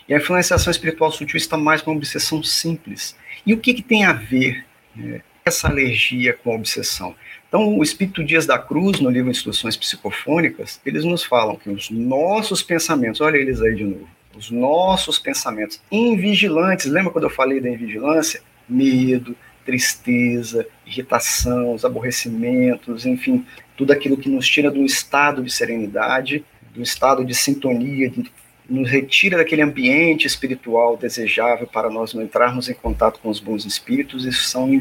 E 0.09 0.15
a 0.15 0.19
influenciação 0.19 0.71
espiritual 0.71 1.11
sutil 1.11 1.37
está 1.37 1.57
mais 1.57 1.85
numa 1.85 1.97
obsessão 1.97 2.43
simples. 2.43 3.17
E 3.47 3.53
o 3.53 3.59
que, 3.59 3.75
que 3.75 3.83
tem 3.83 4.05
a 4.05 4.13
ver 4.13 4.65
né, 4.95 5.23
essa 5.45 5.69
alergia 5.69 6.33
com 6.33 6.53
a 6.53 6.57
obsessão? 6.57 7.15
Então, 7.49 7.77
o 7.77 7.83
Espírito 7.83 8.25
Dias 8.25 8.47
da 8.47 8.59
Cruz, 8.59 9.01
no 9.01 9.11
livro 9.11 9.31
Instruções 9.31 9.77
Psicofônicas, 9.77 10.81
eles 10.87 11.05
nos 11.05 11.23
falam 11.23 11.57
que 11.57 11.69
os 11.69 11.91
nossos 11.91 12.63
pensamentos, 12.63 13.21
olha 13.21 13.37
eles 13.37 13.61
aí 13.61 13.75
de 13.75 13.85
novo, 13.85 14.09
os 14.35 14.51
nossos 14.51 15.19
pensamentos 15.19 15.81
invigilantes, 15.91 16.87
lembra 16.87 17.13
quando 17.13 17.25
eu 17.25 17.31
falei 17.31 17.61
da 17.61 17.69
invigilância? 17.69 18.41
Medo, 18.67 19.37
tristeza, 19.65 20.67
irritação, 20.87 21.75
os 21.75 21.85
aborrecimentos, 21.85 23.07
enfim, 23.07 23.45
tudo 23.77 23.93
aquilo 23.93 24.17
que 24.17 24.29
nos 24.29 24.49
tira 24.49 24.71
do 24.71 24.85
estado 24.85 25.43
de 25.43 25.53
serenidade, 25.53 26.45
do 26.75 26.83
estado 26.83 27.25
de 27.25 27.35
sintonia, 27.35 28.09
de, 28.09 28.33
nos 28.73 28.91
retira 28.91 29.37
daquele 29.37 29.63
ambiente 29.63 30.27
espiritual 30.27 30.97
desejável 30.97 31.67
para 31.67 31.91
nós 31.91 32.15
não 32.15 32.23
entrarmos 32.23 32.69
em 32.69 32.75
contato 32.75 33.21
com 33.21 33.29
os 33.29 33.39
bons 33.39 33.67
espíritos, 33.67 34.25
isso 34.25 34.45
são 34.45 34.73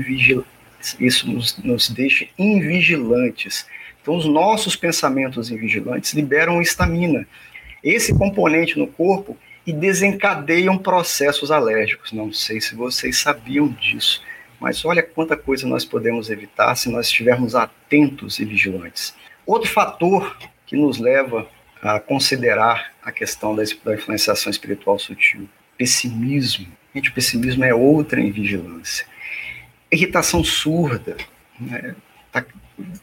isso 0.99 1.29
nos, 1.29 1.57
nos 1.57 1.89
deixa 1.89 2.27
invigilantes. 2.39 3.65
Então, 4.01 4.15
os 4.15 4.25
nossos 4.25 4.75
pensamentos 4.75 5.51
invigilantes 5.51 6.13
liberam 6.13 6.61
estamina, 6.61 7.27
esse 7.83 8.17
componente 8.17 8.79
no 8.79 8.87
corpo 8.87 9.37
e 9.67 9.73
desencadeiam 9.73 10.77
processos 10.77 11.51
alérgicos. 11.51 12.11
Não 12.11 12.31
sei 12.31 12.61
se 12.61 12.73
vocês 12.73 13.17
sabiam 13.17 13.67
disso. 13.67 14.23
Mas 14.59 14.85
olha 14.85 15.03
quanta 15.03 15.35
coisa 15.35 15.67
nós 15.67 15.83
podemos 15.83 16.29
evitar 16.29 16.75
se 16.75 16.89
nós 16.89 17.07
estivermos 17.07 17.55
atentos 17.55 18.39
e 18.39 18.45
vigilantes. 18.45 19.13
Outro 19.45 19.69
fator 19.69 20.37
que 20.65 20.75
nos 20.75 20.97
leva 20.97 21.47
a 21.81 21.99
considerar 21.99 22.91
a 23.03 23.11
questão 23.11 23.55
da, 23.55 23.63
influenciação 23.63 24.49
espiritual 24.49 24.99
sutil, 24.99 25.49
pessimismo. 25.77 26.67
Gente, 26.93 27.09
o 27.09 27.13
pessimismo 27.13 27.63
é 27.63 27.73
outra 27.73 28.21
invigilância. 28.21 29.05
Irritação 29.91 30.43
surda. 30.43 31.17
Né? 31.59 31.95
Tá, 32.31 32.45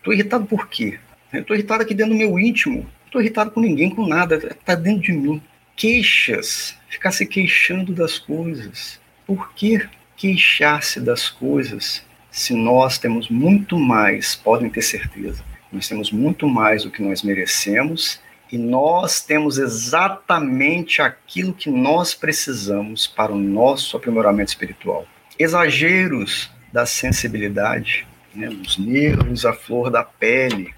irritado 0.07 0.47
por 0.47 0.69
quê? 0.69 0.99
Estou 1.33 1.57
irritado 1.57 1.83
aqui 1.83 1.95
dentro 1.95 2.13
do 2.13 2.19
meu 2.19 2.39
íntimo. 2.39 2.89
Estou 3.05 3.21
irritado 3.21 3.51
com 3.51 3.61
ninguém, 3.61 3.91
com 3.91 4.07
nada. 4.07 4.37
Está 4.37 4.75
dentro 4.75 5.03
de 5.03 5.13
mim. 5.13 5.43
Queixas. 5.75 6.77
Ficar 6.89 7.11
se 7.11 7.27
queixando 7.27 7.93
das 7.93 8.19
coisas. 8.19 9.01
Por 9.27 9.53
quê? 9.55 9.89
queixar-se 10.19 11.01
das 11.01 11.31
coisas 11.31 12.05
se 12.31 12.53
nós 12.53 12.99
temos 12.99 13.31
muito 13.31 13.79
mais, 13.79 14.35
podem 14.35 14.69
ter 14.69 14.83
certeza, 14.83 15.43
nós 15.73 15.89
temos 15.89 16.11
muito 16.11 16.47
mais 16.47 16.83
do 16.83 16.91
que 16.91 17.03
nós 17.03 17.23
merecemos 17.23 18.21
e 18.51 18.59
nós 18.59 19.21
temos 19.21 19.59
exatamente 19.59 21.03
aquilo 21.03 21.53
que 21.53 21.71
nós 21.71 22.15
precisamos 22.15 23.07
para 23.07 23.33
o 23.33 23.39
nosso 23.39 23.97
aprimoramento 23.97 24.51
espiritual. 24.51 25.07
Exageros 25.39 26.51
da 26.73 26.87
sensibilidade, 26.87 28.07
né, 28.35 28.49
os 28.49 28.79
nervos, 28.79 29.45
a 29.45 29.53
flor 29.53 29.91
da 29.91 30.03
pele, 30.03 30.75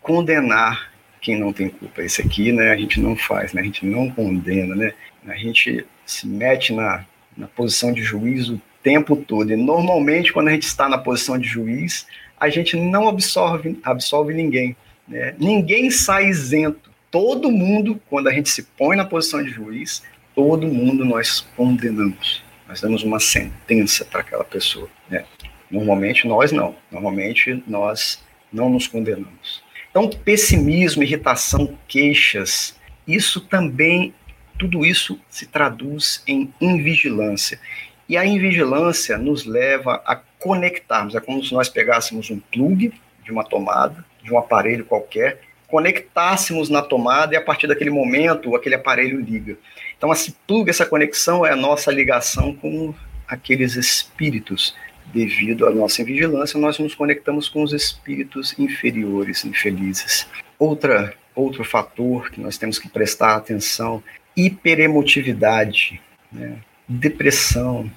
condenar 0.00 0.92
quem 1.20 1.38
não 1.38 1.52
tem 1.52 1.68
culpa. 1.68 2.02
Esse 2.02 2.22
aqui, 2.22 2.52
né, 2.52 2.70
a 2.70 2.76
gente 2.76 3.00
não 3.00 3.16
faz, 3.16 3.52
né, 3.52 3.60
a 3.60 3.64
gente 3.64 3.84
não 3.84 4.10
condena, 4.10 4.74
né, 4.74 4.94
a 5.26 5.34
gente 5.34 5.84
se 6.06 6.26
mete 6.26 6.72
na, 6.72 7.04
na 7.36 7.46
posição 7.46 7.92
de 7.92 8.02
juízo 8.02 8.60
tempo 8.82 9.16
todo. 9.16 9.52
E 9.52 9.56
normalmente, 9.56 10.32
quando 10.32 10.48
a 10.48 10.52
gente 10.52 10.62
está 10.62 10.88
na 10.88 10.98
posição 10.98 11.38
de 11.38 11.46
juiz, 11.46 12.06
a 12.38 12.48
gente 12.48 12.76
não 12.76 13.08
absorve, 13.08 13.78
absolve 13.82 14.32
ninguém. 14.32 14.76
Né? 15.06 15.34
Ninguém 15.38 15.90
sai 15.90 16.28
isento. 16.28 16.87
Todo 17.10 17.50
mundo, 17.50 18.00
quando 18.08 18.28
a 18.28 18.32
gente 18.32 18.50
se 18.50 18.62
põe 18.62 18.96
na 18.96 19.04
posição 19.04 19.42
de 19.42 19.50
juiz, 19.50 20.02
todo 20.34 20.66
mundo 20.66 21.04
nós 21.04 21.40
condenamos. 21.56 22.42
Nós 22.68 22.80
damos 22.80 23.02
uma 23.02 23.18
sentença 23.18 24.04
para 24.04 24.20
aquela 24.20 24.44
pessoa. 24.44 24.88
Né? 25.08 25.24
Normalmente 25.70 26.26
nós 26.28 26.52
não. 26.52 26.76
Normalmente 26.90 27.62
nós 27.66 28.22
não 28.52 28.68
nos 28.68 28.86
condenamos. 28.86 29.62
Então, 29.90 30.08
pessimismo, 30.08 31.02
irritação, 31.02 31.76
queixas, 31.88 32.76
isso 33.06 33.40
também, 33.40 34.14
tudo 34.58 34.84
isso 34.84 35.18
se 35.30 35.46
traduz 35.46 36.22
em 36.26 36.52
invigilância. 36.60 37.58
E 38.06 38.16
a 38.16 38.24
invigilância 38.24 39.16
nos 39.16 39.46
leva 39.46 40.02
a 40.04 40.14
conectarmos. 40.14 41.14
É 41.14 41.20
como 41.20 41.42
se 41.42 41.54
nós 41.54 41.70
pegássemos 41.70 42.30
um 42.30 42.38
plug 42.38 42.92
de 43.24 43.32
uma 43.32 43.44
tomada, 43.44 44.04
de 44.22 44.32
um 44.32 44.38
aparelho 44.38 44.84
qualquer, 44.84 45.40
conectássemos 45.68 46.68
na 46.68 46.82
tomada 46.82 47.34
e 47.34 47.36
a 47.36 47.40
partir 47.40 47.66
daquele 47.66 47.90
momento 47.90 48.56
aquele 48.56 48.74
aparelho 48.74 49.20
liga. 49.20 49.56
Então, 49.96 50.12
esse 50.12 50.32
plug, 50.46 50.68
essa 50.68 50.86
conexão 50.86 51.44
é 51.44 51.52
a 51.52 51.56
nossa 51.56 51.92
ligação 51.92 52.54
com 52.54 52.94
aqueles 53.26 53.76
espíritos. 53.76 54.74
Devido 55.06 55.66
à 55.66 55.70
nossa 55.70 56.02
invigilância, 56.02 56.60
nós 56.60 56.78
nos 56.78 56.94
conectamos 56.94 57.48
com 57.48 57.62
os 57.62 57.72
espíritos 57.72 58.58
inferiores, 58.58 59.44
infelizes. 59.44 60.26
Outra, 60.58 61.14
outro 61.34 61.64
fator 61.64 62.30
que 62.30 62.40
nós 62.40 62.58
temos 62.58 62.78
que 62.78 62.90
prestar 62.90 63.36
atenção, 63.36 64.02
hiperemotividade. 64.36 66.00
Né? 66.30 66.58
depressão. 66.88 67.90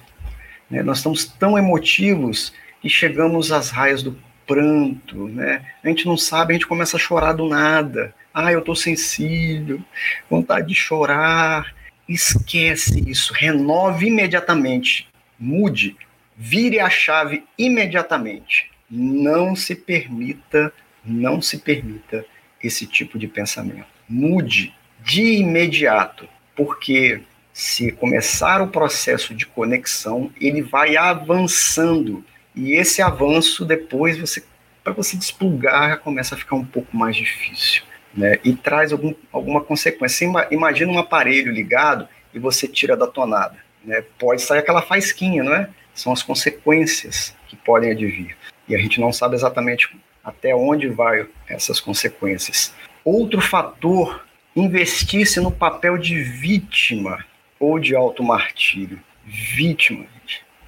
Né? 0.70 0.82
Nós 0.82 0.98
estamos 0.98 1.24
tão 1.24 1.56
emotivos 1.56 2.52
que 2.80 2.88
chegamos 2.88 3.50
às 3.50 3.70
raias 3.70 4.02
do 4.02 4.16
pranto, 4.46 5.28
né? 5.28 5.64
A 5.82 5.88
gente 5.88 6.06
não 6.06 6.16
sabe, 6.16 6.52
a 6.52 6.54
gente 6.54 6.66
começa 6.66 6.96
a 6.96 7.00
chorar 7.00 7.32
do 7.32 7.48
nada. 7.48 8.14
Ah, 8.32 8.52
eu 8.52 8.60
estou 8.60 8.74
sensível, 8.74 9.80
vontade 10.28 10.68
de 10.68 10.74
chorar. 10.74 11.74
Esquece 12.08 13.08
isso, 13.08 13.32
renove 13.32 14.06
imediatamente, 14.06 15.08
mude, 15.38 15.96
vire 16.36 16.80
a 16.80 16.90
chave 16.90 17.44
imediatamente. 17.56 18.70
Não 18.90 19.56
se 19.56 19.74
permita, 19.74 20.72
não 21.04 21.40
se 21.40 21.58
permita 21.58 22.24
esse 22.62 22.86
tipo 22.86 23.18
de 23.18 23.26
pensamento. 23.26 23.86
Mude 24.08 24.74
de 25.04 25.38
imediato, 25.38 26.28
porque 26.54 27.22
se 27.52 27.92
começar 27.92 28.62
o 28.62 28.68
processo 28.68 29.34
de 29.34 29.46
conexão, 29.46 30.30
ele 30.40 30.62
vai 30.62 30.96
avançando. 30.96 32.24
E 32.54 32.74
esse 32.74 33.00
avanço, 33.00 33.64
depois, 33.64 34.18
você 34.18 34.42
para 34.82 34.92
você 34.92 35.16
desplugar, 35.16 36.00
começa 36.00 36.34
a 36.34 36.38
ficar 36.38 36.56
um 36.56 36.64
pouco 36.64 36.96
mais 36.96 37.16
difícil. 37.16 37.82
Né? 38.14 38.38
E 38.44 38.54
traz 38.54 38.92
algum, 38.92 39.14
alguma 39.32 39.62
consequência. 39.62 40.28
Você 40.28 40.54
imagina 40.54 40.92
um 40.92 40.98
aparelho 40.98 41.52
ligado 41.52 42.08
e 42.34 42.38
você 42.38 42.66
tira 42.66 42.96
da 42.96 43.06
tomada. 43.06 43.56
Né? 43.84 44.04
Pode 44.18 44.42
sair 44.42 44.58
aquela 44.58 44.82
faisquinha, 44.82 45.42
não 45.42 45.54
é? 45.54 45.68
São 45.94 46.12
as 46.12 46.22
consequências 46.22 47.34
que 47.48 47.56
podem 47.56 47.90
advir. 47.90 48.36
E 48.68 48.74
a 48.74 48.78
gente 48.78 49.00
não 49.00 49.12
sabe 49.12 49.34
exatamente 49.34 49.96
até 50.24 50.54
onde 50.54 50.88
vai 50.88 51.26
essas 51.48 51.80
consequências. 51.80 52.74
Outro 53.04 53.40
fator, 53.40 54.24
investir-se 54.54 55.40
no 55.40 55.50
papel 55.50 55.98
de 55.98 56.20
vítima 56.22 57.24
ou 57.58 57.78
de 57.78 57.94
automartírio. 57.94 59.00
Vítima. 59.24 60.06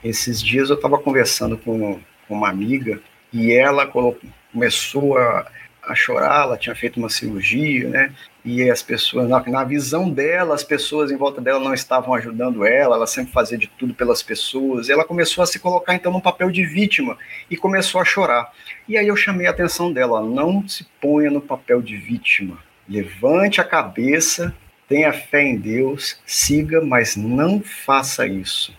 Esses 0.04 0.42
dias 0.42 0.68
eu 0.68 0.76
estava 0.76 0.98
conversando 0.98 1.56
com, 1.56 1.98
uma 2.28 2.48
amiga 2.48 3.00
e 3.32 3.52
ela 3.52 3.86
começou 3.86 5.16
a, 5.16 5.46
a 5.82 5.94
chorar, 5.94 6.42
ela 6.42 6.58
tinha 6.58 6.74
feito 6.74 6.98
uma 6.98 7.08
cirurgia, 7.08 7.88
né? 7.88 8.14
E 8.44 8.68
as 8.70 8.82
pessoas, 8.82 9.28
na, 9.28 9.42
na, 9.46 9.64
visão 9.64 10.10
dela, 10.10 10.54
as 10.54 10.62
pessoas 10.62 11.10
em 11.10 11.16
volta 11.16 11.40
dela 11.40 11.58
não 11.58 11.72
estavam 11.72 12.12
ajudando 12.14 12.66
ela, 12.66 12.96
ela 12.96 13.06
sempre 13.06 13.32
fazia 13.32 13.56
de 13.56 13.66
tudo 13.66 13.94
pelas 13.94 14.22
pessoas. 14.22 14.88
E 14.88 14.92
ela 14.92 15.04
começou 15.04 15.42
a 15.42 15.46
se 15.46 15.58
colocar 15.58 15.94
então 15.94 16.12
no 16.12 16.20
papel 16.20 16.50
de 16.50 16.64
vítima 16.64 17.16
e 17.50 17.56
começou 17.56 18.00
a 18.00 18.04
chorar. 18.04 18.52
E 18.86 18.98
aí 18.98 19.08
eu 19.08 19.16
chamei 19.16 19.46
a 19.46 19.50
atenção 19.50 19.90
dela: 19.90 20.22
não 20.22 20.66
se 20.68 20.86
ponha 21.00 21.30
no 21.30 21.40
papel 21.40 21.80
de 21.80 21.96
vítima. 21.96 22.58
Levante 22.86 23.60
a 23.60 23.64
cabeça 23.64 24.54
tenha 24.86 25.12
fé 25.12 25.42
em 25.42 25.56
Deus, 25.56 26.20
siga, 26.26 26.80
mas 26.80 27.16
não 27.16 27.60
faça 27.60 28.26
isso. 28.26 28.76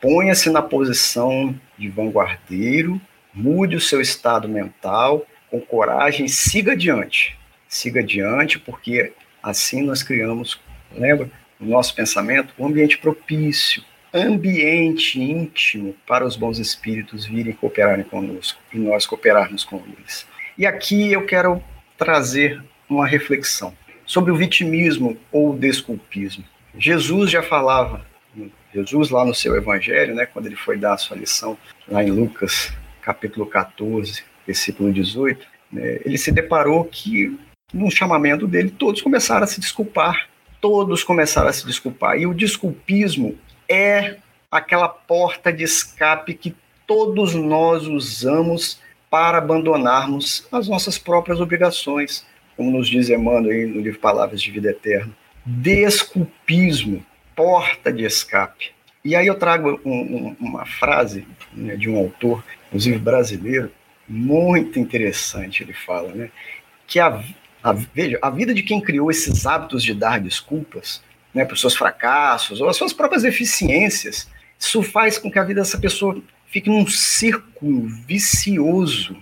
Ponha-se 0.00 0.50
na 0.50 0.62
posição 0.62 1.58
de 1.78 1.88
vanguardeiro, 1.88 3.00
mude 3.32 3.76
o 3.76 3.80
seu 3.80 4.00
estado 4.00 4.48
mental, 4.48 5.26
com 5.50 5.60
coragem, 5.60 6.28
siga 6.28 6.72
adiante. 6.72 7.36
Siga 7.68 8.00
adiante, 8.00 8.58
porque 8.58 9.12
assim 9.42 9.82
nós 9.82 10.02
criamos, 10.02 10.60
lembra, 10.92 11.30
no 11.58 11.68
nosso 11.68 11.94
pensamento, 11.94 12.54
um 12.58 12.66
ambiente 12.66 12.98
propício, 12.98 13.82
ambiente 14.12 15.20
íntimo 15.20 15.94
para 16.06 16.24
os 16.24 16.36
bons 16.36 16.58
espíritos 16.58 17.26
virem 17.26 17.52
cooperarem 17.52 18.04
conosco 18.04 18.60
e 18.72 18.78
nós 18.78 19.06
cooperarmos 19.06 19.64
com 19.64 19.82
eles. 19.98 20.26
E 20.56 20.66
aqui 20.66 21.12
eu 21.12 21.26
quero 21.26 21.62
trazer 21.98 22.62
uma 22.88 23.06
reflexão 23.06 23.74
sobre 24.04 24.30
o 24.30 24.36
vitimismo 24.36 25.16
ou 25.32 25.50
o 25.50 25.58
desculpismo. 25.58 26.44
Jesus 26.78 27.30
já 27.30 27.42
falava, 27.42 28.06
Jesus 28.76 29.10
lá 29.10 29.24
no 29.24 29.34
seu 29.34 29.56
evangelho, 29.56 30.14
né, 30.14 30.26
quando 30.26 30.46
ele 30.46 30.56
foi 30.56 30.76
dar 30.76 30.94
a 30.94 30.98
sua 30.98 31.16
lição, 31.16 31.56
lá 31.88 32.04
em 32.04 32.10
Lucas, 32.10 32.72
capítulo 33.00 33.46
14, 33.46 34.22
versículo 34.46 34.92
18, 34.92 35.46
né, 35.72 36.00
ele 36.04 36.18
se 36.18 36.30
deparou 36.30 36.84
que, 36.84 37.38
no 37.72 37.90
chamamento 37.90 38.46
dele, 38.46 38.70
todos 38.70 39.00
começaram 39.00 39.44
a 39.44 39.46
se 39.46 39.60
desculpar. 39.60 40.28
Todos 40.60 41.04
começaram 41.04 41.48
a 41.48 41.52
se 41.52 41.66
desculpar. 41.66 42.18
E 42.18 42.26
o 42.26 42.34
desculpismo 42.34 43.36
é 43.68 44.16
aquela 44.50 44.88
porta 44.88 45.52
de 45.52 45.64
escape 45.64 46.34
que 46.34 46.54
todos 46.86 47.34
nós 47.34 47.86
usamos 47.86 48.80
para 49.10 49.38
abandonarmos 49.38 50.46
as 50.50 50.68
nossas 50.68 50.98
próprias 50.98 51.40
obrigações, 51.40 52.26
como 52.56 52.70
nos 52.70 52.88
diz 52.88 53.08
Emmanuel 53.08 53.52
aí 53.52 53.66
no 53.66 53.80
livro 53.80 54.00
Palavras 54.00 54.40
de 54.40 54.50
Vida 54.50 54.70
Eterna. 54.70 55.12
Desculpismo, 55.44 57.04
porta 57.36 57.92
de 57.92 58.04
escape. 58.04 58.72
E 59.04 59.14
aí 59.14 59.28
eu 59.28 59.36
trago 59.36 59.80
um, 59.84 59.92
um, 59.92 60.36
uma 60.40 60.66
frase 60.66 61.24
né, 61.52 61.76
de 61.76 61.88
um 61.88 61.96
autor, 61.96 62.42
inclusive 62.66 62.98
brasileiro, 62.98 63.70
muito 64.08 64.80
interessante, 64.80 65.62
ele 65.62 65.72
fala, 65.72 66.12
né? 66.12 66.30
Que 66.86 66.98
a, 66.98 67.22
a, 67.62 67.72
veja, 67.72 68.18
a 68.22 68.30
vida 68.30 68.52
de 68.52 68.62
quem 68.62 68.80
criou 68.80 69.10
esses 69.10 69.46
hábitos 69.46 69.82
de 69.82 69.94
dar 69.94 70.18
desculpas, 70.18 71.02
né, 71.34 71.44
para 71.44 71.54
os 71.54 71.60
seus 71.60 71.76
fracassos 71.76 72.60
ou 72.60 72.68
as 72.68 72.76
suas 72.76 72.92
próprias 72.92 73.22
deficiências, 73.22 74.28
isso 74.58 74.82
faz 74.82 75.18
com 75.18 75.30
que 75.30 75.38
a 75.38 75.44
vida 75.44 75.60
dessa 75.60 75.78
pessoa 75.78 76.20
fique 76.46 76.70
num 76.70 76.86
círculo 76.86 77.86
vicioso, 78.06 79.16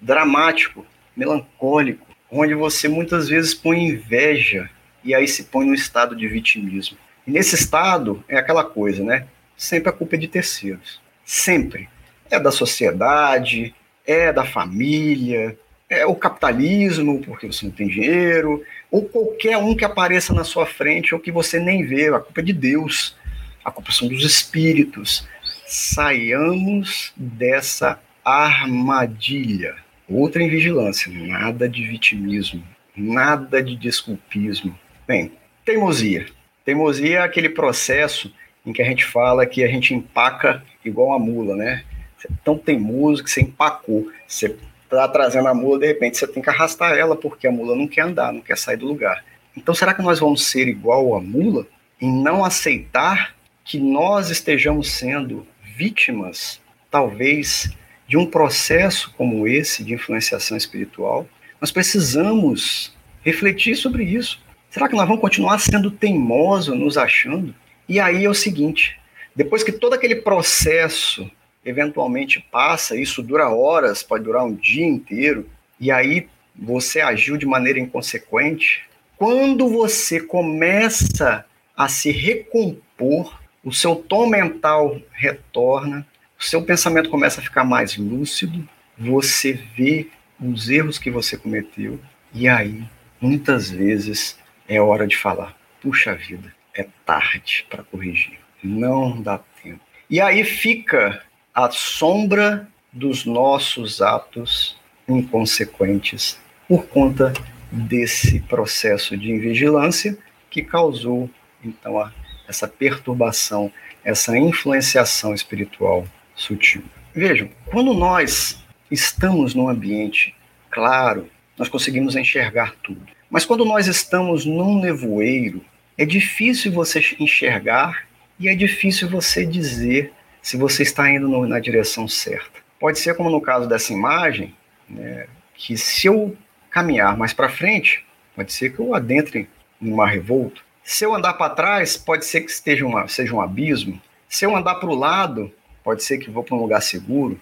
dramático, 0.00 0.86
melancólico, 1.16 2.06
onde 2.30 2.54
você 2.54 2.88
muitas 2.88 3.28
vezes 3.28 3.52
põe 3.54 3.84
inveja 3.84 4.70
e 5.04 5.14
aí 5.14 5.28
se 5.28 5.44
põe 5.44 5.66
no 5.66 5.74
estado 5.74 6.16
de 6.16 6.26
vitimismo. 6.26 6.96
E 7.28 7.30
nesse 7.30 7.54
estado 7.54 8.24
é 8.26 8.38
aquela 8.38 8.64
coisa, 8.64 9.04
né? 9.04 9.26
Sempre 9.54 9.90
a 9.90 9.92
culpa 9.92 10.16
é 10.16 10.18
de 10.18 10.28
terceiros. 10.28 10.98
Sempre. 11.26 11.86
É 12.30 12.40
da 12.40 12.50
sociedade, 12.50 13.74
é 14.06 14.32
da 14.32 14.46
família, 14.46 15.54
é 15.90 16.06
o 16.06 16.14
capitalismo, 16.14 17.20
porque 17.20 17.46
você 17.46 17.66
não 17.66 17.72
tem 17.72 17.86
dinheiro, 17.86 18.64
ou 18.90 19.04
qualquer 19.04 19.58
um 19.58 19.76
que 19.76 19.84
apareça 19.84 20.32
na 20.32 20.42
sua 20.42 20.64
frente 20.64 21.14
ou 21.14 21.20
que 21.20 21.30
você 21.30 21.60
nem 21.60 21.84
vê, 21.84 22.08
a 22.08 22.18
culpa 22.18 22.40
é 22.40 22.44
de 22.44 22.52
Deus, 22.54 23.14
a 23.62 23.70
culpa 23.70 23.92
são 23.92 24.08
dos 24.08 24.24
espíritos. 24.24 25.28
Saiamos 25.66 27.12
dessa 27.14 28.00
armadilha. 28.24 29.76
Outra 30.08 30.42
em 30.42 30.48
vigilância, 30.48 31.12
nada 31.12 31.68
de 31.68 31.86
vitimismo, 31.86 32.64
nada 32.96 33.62
de 33.62 33.76
desculpismo. 33.76 34.74
Bem, 35.06 35.32
teimosia. 35.62 36.37
Teimosia 36.68 37.20
é 37.20 37.22
aquele 37.22 37.48
processo 37.48 38.30
em 38.66 38.74
que 38.74 38.82
a 38.82 38.84
gente 38.84 39.02
fala 39.02 39.46
que 39.46 39.64
a 39.64 39.68
gente 39.68 39.94
empaca 39.94 40.62
igual 40.84 41.08
uma 41.08 41.18
mula, 41.18 41.56
né? 41.56 41.82
Você 42.14 42.28
é 42.28 42.30
tão 42.44 42.58
teimoso 42.58 43.24
que 43.24 43.30
você 43.30 43.40
empacou. 43.40 44.12
Você 44.26 44.54
está 44.84 45.08
trazendo 45.08 45.48
a 45.48 45.54
mula, 45.54 45.78
de 45.78 45.86
repente 45.86 46.18
você 46.18 46.26
tem 46.26 46.42
que 46.42 46.50
arrastar 46.50 46.92
ela, 46.92 47.16
porque 47.16 47.46
a 47.46 47.50
mula 47.50 47.74
não 47.74 47.88
quer 47.88 48.02
andar, 48.02 48.34
não 48.34 48.42
quer 48.42 48.58
sair 48.58 48.76
do 48.76 48.86
lugar. 48.86 49.24
Então, 49.56 49.74
será 49.74 49.94
que 49.94 50.02
nós 50.02 50.18
vamos 50.18 50.44
ser 50.44 50.68
igual 50.68 51.14
a 51.14 51.22
mula 51.22 51.66
em 51.98 52.12
não 52.12 52.44
aceitar 52.44 53.34
que 53.64 53.80
nós 53.80 54.28
estejamos 54.28 54.90
sendo 54.90 55.46
vítimas, 55.74 56.60
talvez, 56.90 57.74
de 58.06 58.18
um 58.18 58.26
processo 58.26 59.10
como 59.16 59.48
esse 59.48 59.82
de 59.82 59.94
influenciação 59.94 60.54
espiritual? 60.54 61.26
Nós 61.62 61.70
precisamos 61.72 62.94
refletir 63.24 63.74
sobre 63.74 64.04
isso. 64.04 64.46
Será 64.78 64.88
que 64.88 64.94
nós 64.94 65.08
vamos 65.08 65.20
continuar 65.20 65.58
sendo 65.58 65.90
teimosos, 65.90 66.78
nos 66.78 66.96
achando? 66.96 67.52
E 67.88 67.98
aí 67.98 68.24
é 68.24 68.30
o 68.30 68.34
seguinte: 68.34 68.96
depois 69.34 69.64
que 69.64 69.72
todo 69.72 69.94
aquele 69.94 70.14
processo 70.14 71.28
eventualmente 71.64 72.38
passa, 72.52 72.96
isso 72.96 73.20
dura 73.20 73.48
horas, 73.48 74.04
pode 74.04 74.22
durar 74.22 74.44
um 74.44 74.54
dia 74.54 74.86
inteiro, 74.86 75.50
e 75.80 75.90
aí 75.90 76.28
você 76.56 77.00
agiu 77.00 77.36
de 77.36 77.44
maneira 77.44 77.80
inconsequente, 77.80 78.84
quando 79.16 79.68
você 79.68 80.20
começa 80.20 81.44
a 81.76 81.88
se 81.88 82.12
recompor, 82.12 83.36
o 83.64 83.72
seu 83.72 83.96
tom 83.96 84.28
mental 84.28 84.96
retorna, 85.10 86.06
o 86.38 86.44
seu 86.44 86.62
pensamento 86.62 87.10
começa 87.10 87.40
a 87.40 87.44
ficar 87.44 87.64
mais 87.64 87.96
lúcido, 87.96 88.66
você 88.96 89.54
vê 89.76 90.06
os 90.40 90.70
erros 90.70 91.00
que 91.00 91.10
você 91.10 91.36
cometeu, 91.36 91.98
e 92.32 92.46
aí, 92.46 92.84
muitas 93.20 93.68
vezes, 93.68 94.38
é 94.68 94.80
hora 94.80 95.06
de 95.06 95.16
falar: 95.16 95.56
puxa 95.80 96.14
vida, 96.14 96.54
é 96.74 96.86
tarde 97.04 97.66
para 97.70 97.82
corrigir, 97.82 98.38
não 98.62 99.20
dá 99.20 99.38
tempo. 99.62 99.80
E 100.10 100.20
aí 100.20 100.44
fica 100.44 101.22
a 101.54 101.70
sombra 101.70 102.68
dos 102.92 103.24
nossos 103.24 104.00
atos 104.00 104.78
inconsequentes 105.08 106.38
por 106.68 106.86
conta 106.86 107.32
desse 107.70 108.40
processo 108.40 109.16
de 109.16 109.30
invigilância 109.30 110.16
que 110.50 110.62
causou 110.62 111.28
então 111.62 111.98
a, 111.98 112.12
essa 112.46 112.66
perturbação, 112.68 113.72
essa 114.04 114.36
influenciação 114.38 115.34
espiritual 115.34 116.06
sutil. 116.34 116.84
Vejam, 117.14 117.50
quando 117.66 117.92
nós 117.92 118.64
estamos 118.90 119.54
num 119.54 119.68
ambiente 119.68 120.34
claro, 120.70 121.28
nós 121.56 121.68
conseguimos 121.68 122.14
enxergar 122.16 122.74
tudo. 122.82 123.17
Mas 123.30 123.44
quando 123.44 123.64
nós 123.64 123.86
estamos 123.86 124.44
num 124.44 124.80
nevoeiro, 124.80 125.64
é 125.96 126.04
difícil 126.04 126.72
você 126.72 127.00
enxergar 127.18 128.06
e 128.38 128.48
é 128.48 128.54
difícil 128.54 129.08
você 129.08 129.44
dizer 129.44 130.12
se 130.40 130.56
você 130.56 130.82
está 130.82 131.10
indo 131.10 131.28
no, 131.28 131.46
na 131.46 131.58
direção 131.58 132.08
certa. 132.08 132.60
Pode 132.80 132.98
ser 132.98 133.14
como 133.14 133.28
no 133.28 133.40
caso 133.40 133.68
dessa 133.68 133.92
imagem, 133.92 134.54
né, 134.88 135.26
que 135.54 135.76
se 135.76 136.06
eu 136.06 136.36
caminhar 136.70 137.16
mais 137.16 137.32
para 137.32 137.48
frente, 137.48 138.04
pode 138.34 138.52
ser 138.52 138.72
que 138.72 138.78
eu 138.78 138.94
adentre 138.94 139.48
em 139.82 139.90
mar 139.90 140.06
revolto. 140.06 140.64
Se 140.82 141.04
eu 141.04 141.14
andar 141.14 141.34
para 141.34 141.54
trás, 141.54 141.96
pode 141.96 142.24
ser 142.24 142.40
que 142.42 142.50
esteja 142.50 142.86
uma, 142.86 143.06
seja 143.08 143.34
um 143.34 143.40
abismo. 143.40 144.00
Se 144.28 144.46
eu 144.46 144.56
andar 144.56 144.76
para 144.76 144.88
o 144.88 144.94
lado, 144.94 145.52
pode 145.84 146.02
ser 146.02 146.18
que 146.18 146.30
vou 146.30 146.42
para 146.42 146.54
um 146.54 146.60
lugar 146.60 146.80
seguro. 146.80 147.38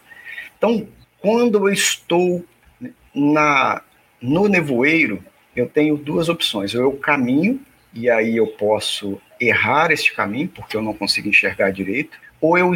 Então, 0.57 0.89
quando 1.21 1.69
eu 1.69 1.73
estou 1.73 2.45
na 3.15 3.83
no 4.21 4.49
nevoeiro, 4.49 5.23
eu 5.57 5.67
tenho 5.67 5.97
duas 5.97 6.29
opções. 6.29 6.75
Ou 6.75 6.83
eu 6.83 6.93
caminho 6.93 7.61
e 7.93 8.11
aí 8.11 8.37
eu 8.37 8.47
posso 8.47 9.21
errar 9.41 9.91
este 9.91 10.15
caminho 10.15 10.49
porque 10.49 10.77
eu 10.77 10.83
não 10.83 10.93
consigo 10.93 11.29
enxergar 11.29 11.71
direito, 11.71 12.19
ou 12.41 12.59
eu, 12.59 12.73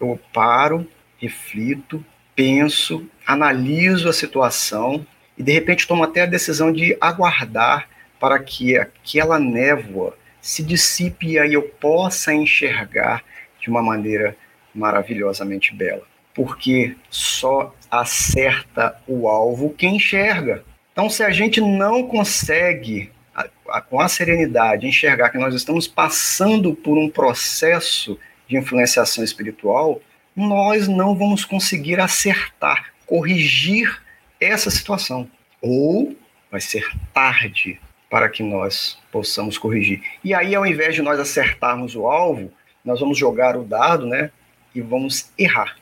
eu 0.00 0.18
paro, 0.32 0.88
reflito, 1.18 2.04
penso, 2.34 3.06
analiso 3.26 4.08
a 4.08 4.12
situação 4.12 5.06
e 5.36 5.42
de 5.42 5.52
repente 5.52 5.86
tomo 5.86 6.02
até 6.02 6.22
a 6.22 6.26
decisão 6.26 6.72
de 6.72 6.96
aguardar 7.00 7.88
para 8.18 8.38
que 8.38 8.76
aquela 8.78 9.38
névoa 9.38 10.16
se 10.40 10.62
dissipe 10.62 11.32
e 11.32 11.38
aí 11.38 11.52
eu 11.52 11.62
possa 11.62 12.32
enxergar 12.32 13.22
de 13.60 13.68
uma 13.68 13.82
maneira 13.82 14.36
maravilhosamente 14.74 15.74
bela. 15.74 16.02
Porque 16.34 16.96
só 17.10 17.74
acerta 17.90 18.96
o 19.06 19.28
alvo 19.28 19.74
quem 19.76 19.96
enxerga. 19.96 20.64
Então, 20.96 21.10
se 21.10 21.22
a 21.22 21.28
gente 21.28 21.60
não 21.60 22.04
consegue, 22.04 23.12
a, 23.34 23.46
a, 23.68 23.80
com 23.82 24.00
a 24.00 24.08
serenidade, 24.08 24.86
enxergar 24.86 25.28
que 25.28 25.36
nós 25.36 25.54
estamos 25.54 25.86
passando 25.86 26.74
por 26.74 26.96
um 26.96 27.06
processo 27.06 28.18
de 28.48 28.56
influenciação 28.56 29.22
espiritual, 29.22 30.00
nós 30.34 30.88
não 30.88 31.14
vamos 31.14 31.44
conseguir 31.44 32.00
acertar, 32.00 32.94
corrigir 33.04 34.02
essa 34.40 34.70
situação. 34.70 35.30
Ou 35.60 36.16
vai 36.50 36.62
ser 36.62 36.90
tarde 37.12 37.78
para 38.08 38.30
que 38.30 38.42
nós 38.42 38.98
possamos 39.12 39.58
corrigir. 39.58 40.02
E 40.24 40.32
aí, 40.32 40.54
ao 40.54 40.64
invés 40.64 40.94
de 40.94 41.02
nós 41.02 41.20
acertarmos 41.20 41.94
o 41.94 42.06
alvo, 42.06 42.50
nós 42.82 43.00
vamos 43.00 43.18
jogar 43.18 43.54
o 43.54 43.64
dado, 43.64 44.06
né? 44.06 44.30
E 44.74 44.80
vamos 44.80 45.30
errar. 45.36 45.76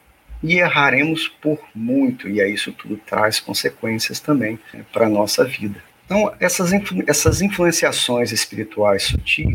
E 0.46 0.58
erraremos 0.58 1.26
por 1.26 1.58
muito, 1.74 2.28
e 2.28 2.38
aí 2.38 2.52
isso 2.52 2.70
tudo 2.70 2.98
traz 2.98 3.40
consequências 3.40 4.20
também 4.20 4.58
né, 4.74 4.84
para 4.92 5.06
a 5.06 5.08
nossa 5.08 5.42
vida. 5.42 5.82
Então, 6.04 6.34
essas, 6.38 6.70
influ 6.70 7.02
essas 7.06 7.40
influenciações 7.40 8.30
espirituais 8.30 9.04
sutis, 9.04 9.54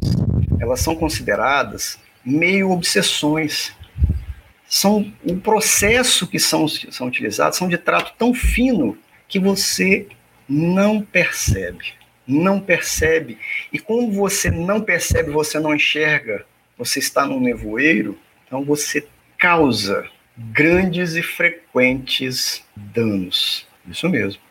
elas 0.59 0.79
são 0.79 0.95
consideradas 0.95 1.99
meio 2.25 2.71
obsessões. 2.71 3.71
São 4.67 5.13
o 5.23 5.37
processo 5.37 6.25
que 6.25 6.39
são, 6.39 6.67
são 6.67 7.07
utilizados 7.07 7.57
são 7.57 7.67
de 7.67 7.77
trato 7.77 8.13
tão 8.17 8.33
fino 8.33 8.97
que 9.27 9.39
você 9.39 10.07
não 10.47 11.01
percebe. 11.01 11.93
Não 12.27 12.59
percebe. 12.59 13.37
E 13.71 13.77
como 13.77 14.11
você 14.11 14.49
não 14.49 14.81
percebe, 14.81 15.29
você 15.29 15.59
não 15.59 15.75
enxerga, 15.75 16.45
você 16.75 16.97
está 16.97 17.25
num 17.25 17.39
nevoeiro, 17.39 18.17
então 18.45 18.63
você 18.63 19.07
causa 19.37 20.09
grandes 20.39 21.15
e 21.15 21.21
frequentes 21.21 22.63
danos. 22.75 23.67
Isso 23.87 24.07
mesmo. 24.07 24.41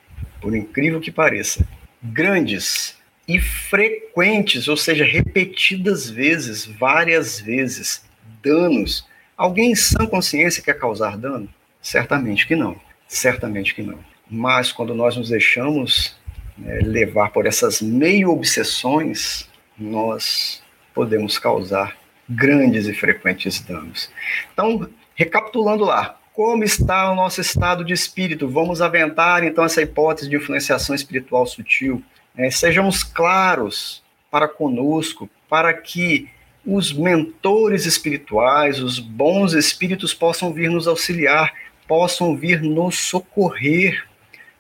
Por 0.41 0.55
incrível 0.55 1.01
que 1.01 1.11
pareça. 1.11 1.67
Grandes 2.03 2.97
e 3.27 3.41
frequentes, 3.41 4.69
ou 4.69 4.77
seja, 4.77 5.05
repetidas 5.05 6.09
vezes, 6.09 6.65
várias 6.65 7.41
vezes, 7.41 8.05
danos. 8.43 9.07
Alguém 9.37 9.73
em 9.73 9.75
sã 9.75 10.07
consciência 10.07 10.63
quer 10.63 10.79
causar 10.79 11.17
dano? 11.17 11.49
Certamente 11.81 12.47
que 12.47 12.55
não. 12.55 12.79
Certamente 13.07 13.75
que 13.75 13.83
não. 13.83 13.99
mas 14.31 14.71
quando 14.71 14.95
nós 14.95 15.17
nos 15.17 15.31
deixamos 15.31 16.15
né, 16.57 16.81
levar 16.81 17.31
por 17.31 17.47
essas 17.47 17.81
meio 17.81 18.31
obsessões, 18.31 19.49
nós 19.79 20.63
podemos 20.95 21.39
causar 21.39 21.97
grandes 22.29 22.87
e 22.87 22.93
frequentes 22.93 23.61
danos. 23.61 24.11
Então, 24.53 24.89
recapitulando 25.19 25.85
lá, 25.85 26.17
como 26.33 26.63
está 26.63 27.11
o 27.11 27.17
nosso 27.17 27.41
estado 27.41 27.85
de 27.85 27.93
espírito? 27.93 28.49
Vamos 28.49 28.81
aventar 28.81 29.43
então 29.43 29.65
essa 29.65 29.83
hipótese 29.83 30.31
de 30.31 30.37
influenciação 30.37 30.95
espiritual 30.95 31.45
sutil. 31.45 32.01
Né? 32.33 32.49
Sejamos 32.53 33.03
claros 33.03 34.01
para 34.31 34.47
conosco, 34.47 35.29
para 35.49 35.75
que 35.75 36.29
os 36.65 36.93
mentores 36.93 37.85
espirituais, 37.85 38.81
os 38.81 39.01
bons 39.01 39.55
espíritos 39.55 40.15
possam 40.15 40.53
vir 40.53 40.71
nos 40.71 40.87
auxiliar, 40.87 41.53
possam 41.89 42.37
vir 42.37 42.63
nos 42.63 42.97
socorrer, 42.97 44.07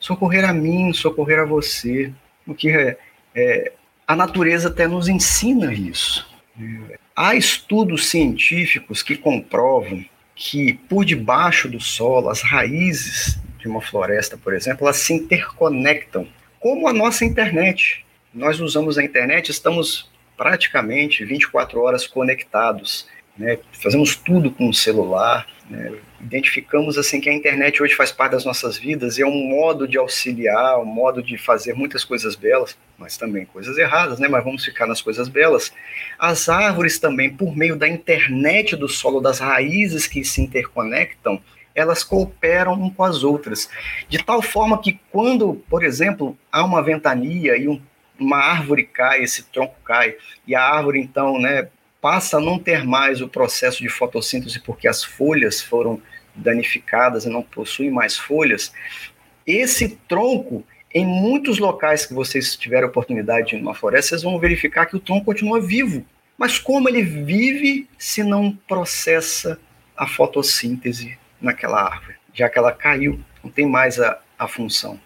socorrer 0.01 0.45
a 0.45 0.53
mim, 0.53 0.93
socorrer 0.93 1.39
a 1.39 1.45
você. 1.45 2.13
O 2.45 2.53
que 2.53 2.71
é, 2.71 2.99
é 3.33 3.73
a 4.05 4.17
natureza 4.17 4.67
até 4.67 4.89
nos 4.89 5.07
ensina 5.07 5.73
isso. 5.73 6.27
Há 7.15 7.37
estudos 7.37 8.07
científicos 8.07 9.05
que 9.05 9.17
comprovam 9.17 10.05
que 10.39 10.75
por 10.89 11.05
debaixo 11.05 11.69
do 11.69 11.81
solo, 11.81 12.31
as 12.31 12.43
raízes 12.43 13.41
de 13.59 13.67
uma 13.67 13.83
floresta, 13.83 14.39
por 14.39 14.55
exemplo, 14.55 14.87
elas 14.87 14.99
se 14.99 15.13
interconectam, 15.13 16.29
como 16.61 16.87
a 16.87 16.93
nossa 16.93 17.25
internet. 17.25 18.07
Nós 18.33 18.61
usamos 18.61 18.97
a 18.97 19.03
internet, 19.03 19.51
estamos 19.51 20.09
praticamente 20.37 21.25
24 21.25 21.81
horas 21.81 22.07
conectados. 22.07 23.09
Né? 23.37 23.59
Fazemos 23.73 24.15
tudo 24.15 24.53
com 24.53 24.69
o 24.69 24.75
celular, 24.75 25.45
né? 25.69 25.93
identificamos 26.21 26.99
assim 26.99 27.21
que 27.21 27.29
a 27.29 27.35
internet 27.35 27.83
hoje 27.83 27.95
faz 27.95 28.11
parte 28.11 28.33
das 28.33 28.45
nossas 28.45 28.77
vidas 28.77 29.19
e 29.19 29.23
é 29.23 29.27
um 29.27 29.49
modo 29.49 29.87
de 29.87 29.99
auxiliar, 29.99 30.79
um 30.81 30.85
modo 30.85 31.23
de 31.23 31.37
fazer 31.39 31.75
muitas 31.75 32.05
coisas 32.05 32.35
belas, 32.35 32.77
mas 32.97 33.17
também 33.17 33.45
coisas 33.45 33.77
erradas, 33.79 34.19
né? 34.19 34.29
Mas 34.29 34.45
vamos 34.45 34.65
ficar 34.65 34.87
nas 34.87 35.01
coisas 35.01 35.29
belas. 35.29 35.73
As 36.19 36.49
árvores 36.49 36.99
também, 36.99 37.35
por 37.35 37.57
meio 37.57 37.77
da 37.77 37.89
internet 37.89 38.77
do 38.77 38.89
solo, 38.89 39.21
das 39.21 39.39
raízes 39.39 40.07
que 40.07 40.25
se 40.25 40.41
interconectam, 40.41 41.41
elas 41.75 42.03
cooperam 42.03 42.73
um 42.73 42.91
com 42.91 43.05
as 43.05 43.23
outras, 43.23 43.71
de 44.09 44.19
tal 44.19 44.43
forma 44.43 44.81
que 44.83 44.99
quando, 45.13 45.55
por 45.71 45.85
exemplo, 45.85 46.37
há 46.51 46.65
uma 46.65 46.83
ventania 46.83 47.57
e 47.57 47.69
um 47.69 47.81
uma 48.19 48.39
árvore 48.39 48.85
cai, 48.85 49.23
esse 49.23 49.45
tronco 49.45 49.77
cai, 49.85 50.17
e 50.47 50.55
a 50.55 50.63
árvore 50.63 51.01
então, 51.01 51.39
né, 51.39 51.69
passa 52.01 52.39
a 52.39 52.41
não 52.41 52.59
ter 52.59 52.85
mais 52.85 53.21
o 53.21 53.29
processo 53.29 53.83
de 53.83 53.89
fotossíntese 53.89 54.61
porque 54.61 54.87
as 54.87 55.03
folhas 55.03 55.61
foram 55.61 56.01
danificadas 56.35 57.25
e 57.25 57.29
não 57.29 57.43
possuem 57.43 57.91
mais 57.91 58.17
folhas, 58.17 58.73
esse 59.47 59.99
tronco, 60.09 60.65
em 60.95 61.07
muitos 61.07 61.59
locais 61.59 62.07
que 62.07 62.15
vocês 62.15 62.55
tiverem 62.55 62.89
oportunidade 62.89 63.49
de 63.49 63.57
ir 63.57 63.59
numa 63.59 63.75
floresta, 63.75 64.11
vocês 64.11 64.23
vão 64.23 64.39
verificar 64.39 64.87
que 64.87 64.97
o 64.97 65.01
tronco 65.01 65.25
continua 65.25 65.61
vivo. 65.61 66.05
Mas 66.37 66.59
como 66.59 66.89
ele 66.89 67.03
vive 67.03 67.89
se 67.99 68.23
não 68.23 68.53
processa 68.69 69.59
a 69.97 70.07
fotossíntese 70.07 71.19
naquela 71.41 71.83
árvore? 71.83 72.17
Já 72.33 72.49
que 72.49 72.59
ela 72.59 72.73
caiu, 72.73 73.21
não 73.43 73.51
tem 73.51 73.67
mais 73.67 73.99
a, 73.99 74.21
a 74.39 74.47
função. 74.47 75.01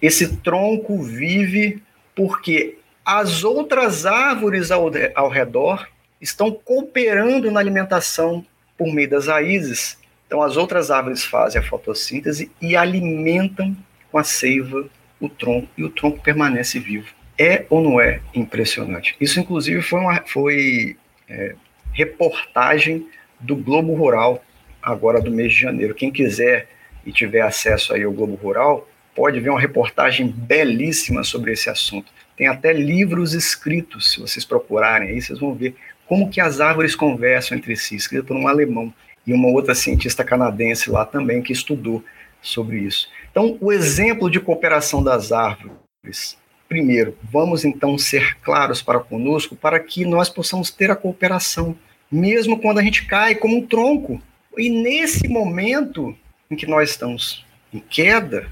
Esse 0.00 0.36
tronco 0.36 1.02
vive 1.02 1.82
porque 2.14 2.78
as 3.04 3.42
outras 3.42 4.06
árvores 4.06 4.70
ao, 4.70 4.90
ao 5.14 5.28
redor 5.28 5.88
estão 6.20 6.52
cooperando 6.52 7.50
na 7.50 7.60
alimentação 7.60 8.44
por 8.76 8.92
meio 8.92 9.08
das 9.08 9.26
raízes. 9.26 9.98
Então, 10.26 10.42
as 10.42 10.56
outras 10.56 10.90
árvores 10.90 11.24
fazem 11.24 11.60
a 11.60 11.64
fotossíntese 11.64 12.50
e 12.60 12.76
alimentam 12.76 13.76
com 14.10 14.18
a 14.18 14.24
seiva 14.24 14.88
o 15.20 15.28
tronco, 15.28 15.68
e 15.76 15.84
o 15.84 15.90
tronco 15.90 16.20
permanece 16.22 16.78
vivo. 16.78 17.08
É 17.38 17.66
ou 17.68 17.82
não 17.82 18.00
é 18.00 18.20
impressionante? 18.34 19.16
Isso, 19.20 19.40
inclusive, 19.40 19.82
foi, 19.82 20.00
uma 20.00 20.22
foi 20.26 20.96
é, 21.28 21.54
reportagem 21.92 23.06
do 23.38 23.56
Globo 23.56 23.94
Rural, 23.94 24.42
agora 24.82 25.20
do 25.20 25.30
mês 25.30 25.52
de 25.52 25.60
janeiro. 25.60 25.94
Quem 25.94 26.10
quiser 26.10 26.68
e 27.04 27.12
tiver 27.12 27.40
acesso 27.40 27.94
aí 27.94 28.02
ao 28.02 28.12
Globo 28.12 28.34
Rural, 28.34 28.88
pode 29.14 29.40
ver 29.40 29.50
uma 29.50 29.60
reportagem 29.60 30.28
belíssima 30.28 31.24
sobre 31.24 31.52
esse 31.52 31.68
assunto. 31.68 32.12
Tem 32.36 32.46
até 32.46 32.72
livros 32.72 33.34
escritos, 33.34 34.12
se 34.12 34.20
vocês 34.20 34.44
procurarem 34.44 35.10
aí, 35.10 35.20
vocês 35.20 35.38
vão 35.38 35.54
ver 35.54 35.74
como 36.10 36.28
que 36.28 36.40
as 36.40 36.60
árvores 36.60 36.96
conversam 36.96 37.56
entre 37.56 37.76
si, 37.76 37.94
escrito 37.94 38.24
por 38.24 38.36
um 38.36 38.48
alemão 38.48 38.92
e 39.24 39.32
uma 39.32 39.46
outra 39.46 39.76
cientista 39.76 40.24
canadense 40.24 40.90
lá 40.90 41.06
também 41.06 41.40
que 41.40 41.52
estudou 41.52 42.02
sobre 42.42 42.80
isso. 42.80 43.08
Então, 43.30 43.56
o 43.60 43.70
exemplo 43.70 44.28
de 44.28 44.40
cooperação 44.40 45.04
das 45.04 45.30
árvores. 45.30 46.36
Primeiro, 46.68 47.16
vamos 47.22 47.64
então 47.64 47.96
ser 47.96 48.36
claros 48.40 48.82
para 48.82 48.98
conosco 48.98 49.54
para 49.54 49.78
que 49.78 50.04
nós 50.04 50.28
possamos 50.28 50.68
ter 50.68 50.90
a 50.90 50.96
cooperação, 50.96 51.76
mesmo 52.10 52.58
quando 52.58 52.78
a 52.78 52.82
gente 52.82 53.06
cai 53.06 53.36
como 53.36 53.58
um 53.58 53.64
tronco. 53.64 54.20
E 54.58 54.68
nesse 54.68 55.28
momento 55.28 56.12
em 56.50 56.56
que 56.56 56.66
nós 56.66 56.90
estamos 56.90 57.46
em 57.72 57.78
queda, 57.78 58.50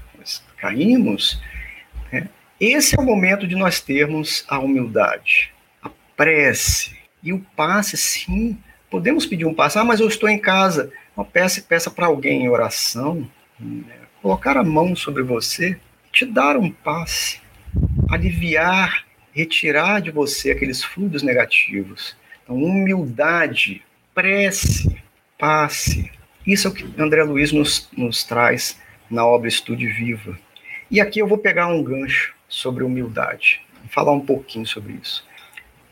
caímos, 0.55 1.41
né, 2.09 2.29
esse 2.57 2.97
é 2.97 3.01
o 3.01 3.05
momento 3.05 3.45
de 3.45 3.57
nós 3.57 3.81
termos 3.81 4.45
a 4.47 4.59
humildade, 4.59 5.53
a 5.83 5.89
prece 6.15 6.98
e 7.21 7.33
o 7.33 7.39
passe, 7.55 7.97
sim. 7.97 8.57
Podemos 8.89 9.25
pedir 9.25 9.45
um 9.45 9.53
passe, 9.53 9.77
ah, 9.77 9.83
mas 9.83 9.99
eu 9.99 10.07
estou 10.07 10.29
em 10.29 10.39
casa. 10.39 10.91
Uma 11.15 11.25
peça 11.25 11.61
peça 11.61 11.91
para 11.91 12.07
alguém 12.07 12.43
em 12.43 12.49
oração, 12.49 13.29
né, 13.59 13.83
colocar 14.21 14.57
a 14.57 14.63
mão 14.63 14.95
sobre 14.95 15.21
você, 15.21 15.79
te 16.11 16.25
dar 16.25 16.57
um 16.57 16.71
passe, 16.71 17.41
aliviar, 18.09 19.05
retirar 19.33 20.01
de 20.01 20.11
você 20.11 20.51
aqueles 20.51 20.83
fluidos 20.83 21.21
negativos. 21.21 22.15
Então, 22.43 22.55
humildade, 22.55 23.83
prece, 24.13 24.97
passe. 25.37 26.11
Isso 26.47 26.67
é 26.67 26.71
o 26.71 26.73
que 26.73 27.01
André 27.01 27.23
Luiz 27.23 27.51
nos, 27.51 27.89
nos 27.95 28.23
traz 28.23 28.79
na 29.09 29.25
obra 29.25 29.47
Estude 29.47 29.87
Viva. 29.87 30.37
E 30.89 30.99
aqui 30.99 31.19
eu 31.19 31.27
vou 31.27 31.37
pegar 31.37 31.67
um 31.67 31.83
gancho 31.83 32.33
sobre 32.47 32.83
humildade, 32.83 33.61
falar 33.89 34.11
um 34.11 34.25
pouquinho 34.25 34.65
sobre 34.65 34.93
isso. 34.93 35.27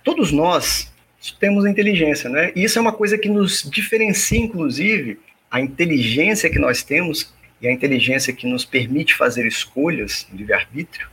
Todos 0.03 0.31
nós 0.31 0.91
temos 1.31 1.65
inteligência, 1.65 2.29
né? 2.29 2.51
E 2.55 2.63
isso 2.63 2.77
é 2.77 2.81
uma 2.81 2.93
coisa 2.93 3.17
que 3.17 3.29
nos 3.29 3.63
diferencia, 3.69 4.39
inclusive, 4.39 5.19
a 5.49 5.59
inteligência 5.59 6.49
que 6.49 6.59
nós 6.59 6.83
temos 6.83 7.33
e 7.61 7.67
a 7.67 7.71
inteligência 7.71 8.33
que 8.33 8.47
nos 8.47 8.63
permite 8.65 9.13
fazer 9.15 9.45
escolhas, 9.45 10.27
livre-arbítrio. 10.33 11.07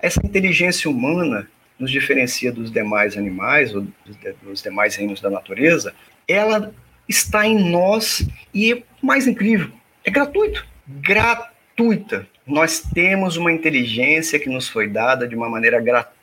Essa 0.00 0.20
inteligência 0.24 0.90
humana 0.90 1.48
nos 1.78 1.90
diferencia 1.90 2.52
dos 2.52 2.70
demais 2.70 3.16
animais 3.16 3.74
ou 3.74 3.86
dos 4.42 4.62
demais 4.62 4.96
reinos 4.96 5.20
da 5.20 5.30
natureza. 5.30 5.94
Ela 6.26 6.74
está 7.08 7.46
em 7.46 7.70
nós 7.70 8.26
e, 8.52 8.84
mais 9.02 9.26
incrível, 9.26 9.70
é 10.04 10.10
gratuito. 10.10 10.66
Gratuita 10.86 12.26
nós 12.48 12.80
temos 12.80 13.36
uma 13.36 13.52
inteligência 13.52 14.38
que 14.38 14.48
nos 14.48 14.68
foi 14.68 14.88
dada 14.88 15.28
de 15.28 15.36
uma 15.36 15.48
maneira 15.50 15.78
gratuita 15.80 16.17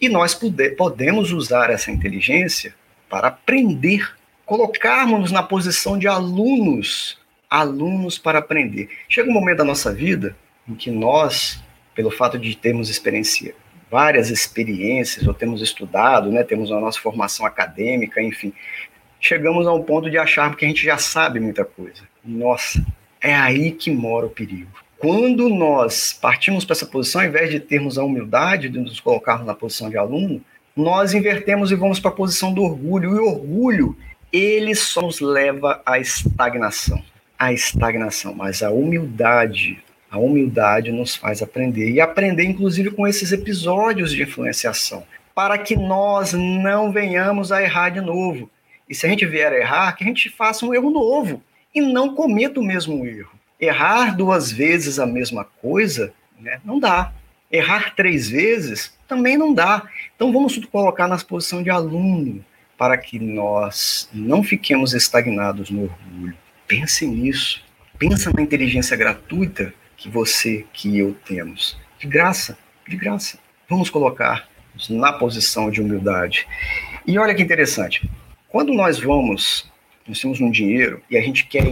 e 0.00 0.08
nós 0.08 0.38
podemos 0.76 1.32
usar 1.32 1.70
essa 1.70 1.90
inteligência 1.90 2.74
para 3.08 3.28
aprender, 3.28 4.14
colocarmos-nos 4.46 5.30
na 5.30 5.42
posição 5.42 5.98
de 5.98 6.08
alunos, 6.08 7.18
alunos 7.48 8.18
para 8.18 8.38
aprender. 8.38 8.88
Chega 9.08 9.28
um 9.28 9.32
momento 9.34 9.58
da 9.58 9.64
nossa 9.64 9.92
vida 9.92 10.36
em 10.66 10.74
que 10.74 10.90
nós, 10.90 11.62
pelo 11.94 12.10
fato 12.10 12.38
de 12.38 12.56
termos 12.56 12.88
experiência, 12.88 13.54
várias 13.90 14.30
experiências, 14.30 15.26
ou 15.26 15.34
temos 15.34 15.60
estudado, 15.60 16.32
né, 16.32 16.42
temos 16.42 16.72
a 16.72 16.80
nossa 16.80 16.98
formação 16.98 17.44
acadêmica, 17.44 18.22
enfim, 18.22 18.52
chegamos 19.20 19.66
a 19.66 19.72
um 19.72 19.82
ponto 19.82 20.10
de 20.10 20.16
achar 20.16 20.56
que 20.56 20.64
a 20.64 20.68
gente 20.68 20.82
já 20.82 20.96
sabe 20.96 21.38
muita 21.38 21.64
coisa. 21.64 22.02
Nossa, 22.24 22.82
é 23.20 23.34
aí 23.34 23.72
que 23.72 23.90
mora 23.90 24.26
o 24.26 24.30
perigo. 24.30 24.81
Quando 25.02 25.48
nós 25.48 26.12
partimos 26.12 26.64
para 26.64 26.74
essa 26.74 26.86
posição, 26.86 27.20
ao 27.20 27.26
invés 27.26 27.50
de 27.50 27.58
termos 27.58 27.98
a 27.98 28.04
humildade 28.04 28.68
de 28.68 28.78
nos 28.78 29.00
colocarmos 29.00 29.44
na 29.44 29.52
posição 29.52 29.90
de 29.90 29.98
aluno, 29.98 30.40
nós 30.76 31.12
invertemos 31.12 31.72
e 31.72 31.74
vamos 31.74 31.98
para 31.98 32.12
a 32.12 32.14
posição 32.14 32.54
do 32.54 32.62
orgulho. 32.62 33.16
E 33.16 33.18
o 33.18 33.26
orgulho, 33.26 33.96
ele 34.32 34.76
só 34.76 35.02
nos 35.02 35.20
leva 35.20 35.82
à 35.84 35.98
estagnação. 35.98 37.02
À 37.36 37.52
estagnação. 37.52 38.32
Mas 38.32 38.62
a 38.62 38.70
humildade, 38.70 39.82
a 40.08 40.20
humildade 40.20 40.92
nos 40.92 41.16
faz 41.16 41.42
aprender. 41.42 41.90
E 41.90 42.00
aprender, 42.00 42.44
inclusive, 42.44 42.92
com 42.92 43.04
esses 43.04 43.32
episódios 43.32 44.12
de 44.12 44.22
influenciação. 44.22 45.02
Para 45.34 45.58
que 45.58 45.74
nós 45.74 46.32
não 46.32 46.92
venhamos 46.92 47.50
a 47.50 47.60
errar 47.60 47.88
de 47.88 48.00
novo. 48.00 48.48
E 48.88 48.94
se 48.94 49.04
a 49.04 49.08
gente 49.08 49.26
vier 49.26 49.52
a 49.52 49.58
errar, 49.58 49.96
que 49.96 50.04
a 50.04 50.06
gente 50.06 50.30
faça 50.30 50.64
um 50.64 50.72
erro 50.72 50.90
novo. 50.92 51.42
E 51.74 51.80
não 51.80 52.14
cometa 52.14 52.60
o 52.60 52.64
mesmo 52.64 53.04
erro. 53.04 53.41
Errar 53.62 54.16
duas 54.16 54.50
vezes 54.50 54.98
a 54.98 55.06
mesma 55.06 55.44
coisa, 55.44 56.12
né, 56.40 56.60
não 56.64 56.80
dá. 56.80 57.12
Errar 57.48 57.94
três 57.94 58.28
vezes 58.28 58.92
também 59.06 59.38
não 59.38 59.54
dá. 59.54 59.84
Então 60.16 60.32
vamos 60.32 60.58
colocar 60.66 61.06
na 61.06 61.16
posição 61.18 61.62
de 61.62 61.70
aluno 61.70 62.44
para 62.76 62.98
que 62.98 63.20
nós 63.20 64.08
não 64.12 64.42
fiquemos 64.42 64.94
estagnados 64.94 65.70
no 65.70 65.84
orgulho. 65.84 66.36
Pense 66.66 67.06
nisso. 67.06 67.62
Pensa 67.96 68.32
na 68.34 68.42
inteligência 68.42 68.96
gratuita 68.96 69.72
que 69.96 70.08
você, 70.08 70.66
que 70.72 70.98
eu 70.98 71.14
temos. 71.24 71.78
De 72.00 72.08
graça, 72.08 72.58
de 72.88 72.96
graça. 72.96 73.38
Vamos 73.68 73.88
colocar 73.88 74.48
na 74.90 75.12
posição 75.12 75.70
de 75.70 75.80
humildade. 75.80 76.48
E 77.06 77.16
olha 77.16 77.34
que 77.34 77.42
interessante. 77.42 78.10
Quando 78.48 78.74
nós 78.74 78.98
vamos, 78.98 79.70
nós 80.06 80.20
temos 80.20 80.40
um 80.40 80.50
dinheiro 80.50 81.00
e 81.08 81.16
a 81.16 81.20
gente 81.20 81.46
quer 81.46 81.64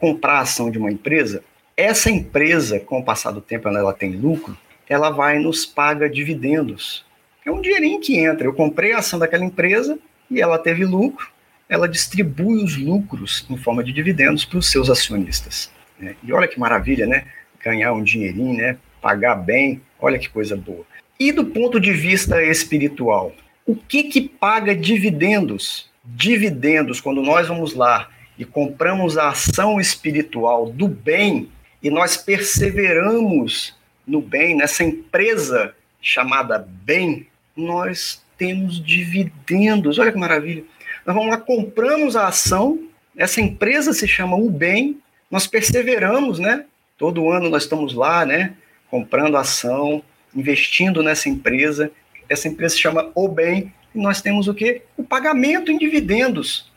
comprar 0.00 0.34
a 0.34 0.40
ação 0.40 0.70
de 0.70 0.78
uma 0.78 0.90
empresa, 0.90 1.42
essa 1.76 2.10
empresa, 2.10 2.80
com 2.80 2.98
o 2.98 3.04
passar 3.04 3.30
do 3.30 3.40
tempo, 3.40 3.68
ela 3.68 3.92
tem 3.92 4.12
lucro, 4.12 4.56
ela 4.88 5.10
vai 5.10 5.38
nos 5.38 5.64
paga 5.64 6.08
dividendos. 6.08 7.04
É 7.44 7.50
um 7.50 7.60
dinheirinho 7.60 8.00
que 8.00 8.18
entra. 8.18 8.46
Eu 8.46 8.52
comprei 8.52 8.92
a 8.92 8.98
ação 8.98 9.18
daquela 9.18 9.44
empresa 9.44 9.98
e 10.30 10.40
ela 10.40 10.58
teve 10.58 10.84
lucro, 10.84 11.30
ela 11.68 11.88
distribui 11.88 12.64
os 12.64 12.76
lucros 12.76 13.46
em 13.48 13.56
forma 13.56 13.84
de 13.84 13.92
dividendos 13.92 14.44
para 14.44 14.58
os 14.58 14.70
seus 14.70 14.90
acionistas. 14.90 15.70
Né? 15.98 16.16
E 16.22 16.32
olha 16.32 16.48
que 16.48 16.58
maravilha, 16.58 17.06
né? 17.06 17.26
Ganhar 17.62 17.92
um 17.92 18.02
dinheirinho, 18.02 18.56
né? 18.56 18.76
Pagar 19.00 19.36
bem, 19.36 19.80
olha 20.00 20.18
que 20.18 20.28
coisa 20.28 20.56
boa. 20.56 20.84
E 21.20 21.32
do 21.32 21.44
ponto 21.44 21.78
de 21.78 21.92
vista 21.92 22.42
espiritual, 22.42 23.32
o 23.66 23.76
que 23.76 24.04
que 24.04 24.20
paga 24.20 24.74
dividendos? 24.74 25.90
Dividendos, 26.04 27.00
quando 27.00 27.22
nós 27.22 27.48
vamos 27.48 27.74
lá 27.74 28.08
e 28.38 28.44
compramos 28.44 29.18
a 29.18 29.28
ação 29.28 29.80
espiritual 29.80 30.70
do 30.70 30.86
bem 30.86 31.50
e 31.82 31.90
nós 31.90 32.16
perseveramos 32.16 33.76
no 34.06 34.20
bem, 34.22 34.56
nessa 34.56 34.84
empresa 34.84 35.74
chamada 36.00 36.58
bem, 36.58 37.26
nós 37.56 38.22
temos 38.38 38.82
dividendos. 38.82 39.98
Olha 39.98 40.12
que 40.12 40.18
maravilha. 40.18 40.64
Nós 41.04 41.14
vamos 41.14 41.30
lá, 41.30 41.36
compramos 41.36 42.16
a 42.16 42.28
ação, 42.28 42.78
essa 43.16 43.40
empresa 43.40 43.92
se 43.92 44.06
chama 44.06 44.36
o 44.36 44.48
bem, 44.48 44.98
nós 45.30 45.46
perseveramos, 45.46 46.38
né? 46.38 46.64
Todo 46.96 47.30
ano 47.30 47.50
nós 47.50 47.64
estamos 47.64 47.94
lá, 47.94 48.24
né? 48.24 48.54
Comprando 48.90 49.36
ação, 49.36 50.02
investindo 50.34 51.02
nessa 51.02 51.28
empresa. 51.28 51.90
Essa 52.28 52.48
empresa 52.48 52.74
se 52.74 52.80
chama 52.80 53.10
O 53.14 53.28
Bem, 53.28 53.72
e 53.94 53.98
nós 53.98 54.20
temos 54.20 54.48
o 54.48 54.54
quê? 54.54 54.82
O 54.96 55.02
pagamento 55.02 55.70
em 55.70 55.78
dividendos. 55.78 56.67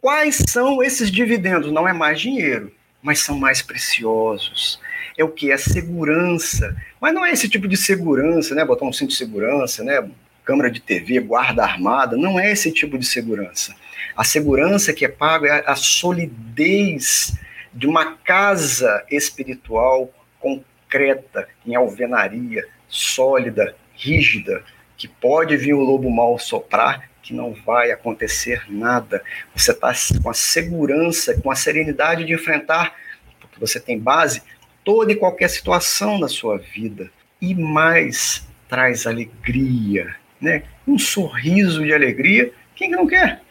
Quais 0.00 0.44
são 0.48 0.82
esses 0.82 1.10
dividendos? 1.10 1.72
Não 1.72 1.88
é 1.88 1.92
mais 1.92 2.20
dinheiro, 2.20 2.72
mas 3.02 3.18
são 3.20 3.36
mais 3.36 3.62
preciosos. 3.62 4.80
É 5.16 5.24
o 5.24 5.28
que? 5.28 5.50
É 5.50 5.56
segurança. 5.56 6.76
Mas 7.00 7.12
não 7.12 7.26
é 7.26 7.32
esse 7.32 7.48
tipo 7.48 7.66
de 7.66 7.76
segurança, 7.76 8.54
né? 8.54 8.64
Botar 8.64 8.86
um 8.86 8.92
cinto 8.92 9.10
de 9.10 9.16
segurança, 9.16 9.82
né? 9.82 10.08
Câmara 10.44 10.70
de 10.70 10.80
TV, 10.80 11.18
guarda 11.18 11.64
armada. 11.64 12.16
Não 12.16 12.38
é 12.38 12.52
esse 12.52 12.70
tipo 12.70 12.96
de 12.96 13.04
segurança. 13.04 13.74
A 14.16 14.22
segurança 14.22 14.92
que 14.92 15.04
é 15.04 15.08
pago 15.08 15.46
é 15.46 15.64
a 15.66 15.74
solidez 15.74 17.36
de 17.74 17.86
uma 17.86 18.14
casa 18.18 19.04
espiritual 19.10 20.10
concreta, 20.40 21.48
em 21.66 21.74
alvenaria, 21.74 22.64
sólida, 22.88 23.74
rígida, 23.94 24.62
que 24.96 25.08
pode 25.08 25.56
vir 25.56 25.74
o 25.74 25.80
lobo 25.80 26.10
mal 26.10 26.38
soprar, 26.38 27.08
que 27.28 27.34
não 27.34 27.52
vai 27.52 27.90
acontecer 27.90 28.64
nada. 28.70 29.22
Você 29.54 29.72
está 29.72 29.92
com 30.22 30.30
a 30.30 30.34
segurança, 30.34 31.38
com 31.38 31.50
a 31.50 31.54
serenidade 31.54 32.24
de 32.24 32.32
enfrentar, 32.32 32.94
porque 33.38 33.60
você 33.60 33.78
tem 33.78 33.98
base, 33.98 34.42
toda 34.82 35.12
e 35.12 35.16
qualquer 35.16 35.48
situação 35.48 36.18
na 36.18 36.26
sua 36.26 36.56
vida. 36.56 37.10
E 37.38 37.54
mais, 37.54 38.48
traz 38.66 39.06
alegria, 39.06 40.16
né? 40.40 40.62
Um 40.86 40.98
sorriso 40.98 41.84
de 41.84 41.92
alegria. 41.92 42.50
Quem 42.74 42.88
que 42.88 42.96
não 42.96 43.06
quer? 43.06 43.42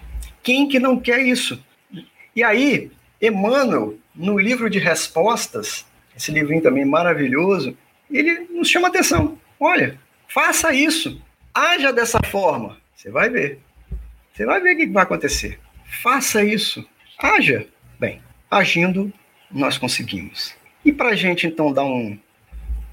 Quem 0.41 0.67
que 0.67 0.79
não 0.79 0.99
quer 0.99 1.19
isso? 1.19 1.63
E 2.35 2.43
aí, 2.43 2.91
Emmanuel, 3.21 3.95
no 4.15 4.39
livro 4.39 4.71
de 4.71 4.79
respostas, 4.79 5.85
esse 6.15 6.31
livrinho 6.31 6.63
também 6.63 6.83
maravilhoso, 6.83 7.77
ele 8.09 8.47
nos 8.49 8.69
chama 8.69 8.87
atenção. 8.87 9.37
Olha, 9.59 9.99
faça 10.27 10.73
isso, 10.73 11.21
haja 11.53 11.93
dessa 11.93 12.19
forma, 12.25 12.77
você 12.95 13.11
vai 13.11 13.29
ver. 13.29 13.66
Você 14.37 14.45
vai 14.45 14.61
ver 14.61 14.75
o 14.75 14.77
que 14.77 14.85
vai 14.85 15.01
acontecer. 15.01 15.59
Faça 16.03 16.43
isso, 16.43 16.87
haja. 17.17 17.65
Bem, 17.99 18.21
agindo, 18.51 19.11
nós 19.49 19.79
conseguimos. 19.79 20.53
E 20.85 20.93
para 20.93 21.09
a 21.09 21.15
gente 21.15 21.47
então 21.47 21.73
dar 21.73 21.83
um, 21.83 22.15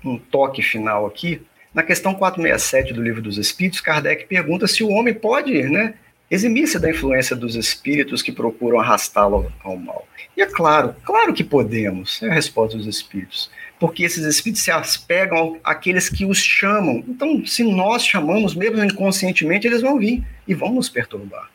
um 0.03 0.17
toque 0.17 0.63
final 0.63 1.05
aqui, 1.05 1.43
na 1.75 1.83
questão 1.83 2.15
467 2.15 2.95
do 2.95 3.03
Livro 3.03 3.21
dos 3.21 3.37
Espíritos, 3.37 3.83
Kardec 3.83 4.25
pergunta 4.25 4.67
se 4.67 4.83
o 4.83 4.89
homem 4.89 5.13
pode 5.13 5.65
né, 5.65 5.97
eximir-se 6.31 6.79
da 6.79 6.89
influência 6.89 7.37
dos 7.37 7.57
espíritos 7.57 8.23
que 8.23 8.33
procuram 8.33 8.81
arrastá-lo 8.81 9.53
ao 9.63 9.77
mal. 9.77 10.09
E 10.35 10.41
é 10.41 10.47
claro, 10.47 10.97
claro 11.05 11.35
que 11.35 11.45
podemos, 11.45 12.23
é 12.23 12.31
a 12.31 12.33
resposta 12.33 12.79
dos 12.79 12.87
espíritos, 12.87 13.51
porque 13.79 14.05
esses 14.05 14.25
espíritos 14.25 14.63
se 14.63 14.71
apegam 14.71 15.59
àqueles 15.63 16.09
que 16.09 16.25
os 16.25 16.39
chamam. 16.39 17.05
Então, 17.09 17.45
se 17.45 17.63
nós 17.65 18.07
chamamos, 18.07 18.55
mesmo 18.55 18.83
inconscientemente, 18.83 19.67
eles 19.67 19.83
vão 19.83 19.99
vir 19.99 20.25
e 20.47 20.55
vão 20.55 20.73
nos 20.73 20.89
perturbar. 20.89 21.51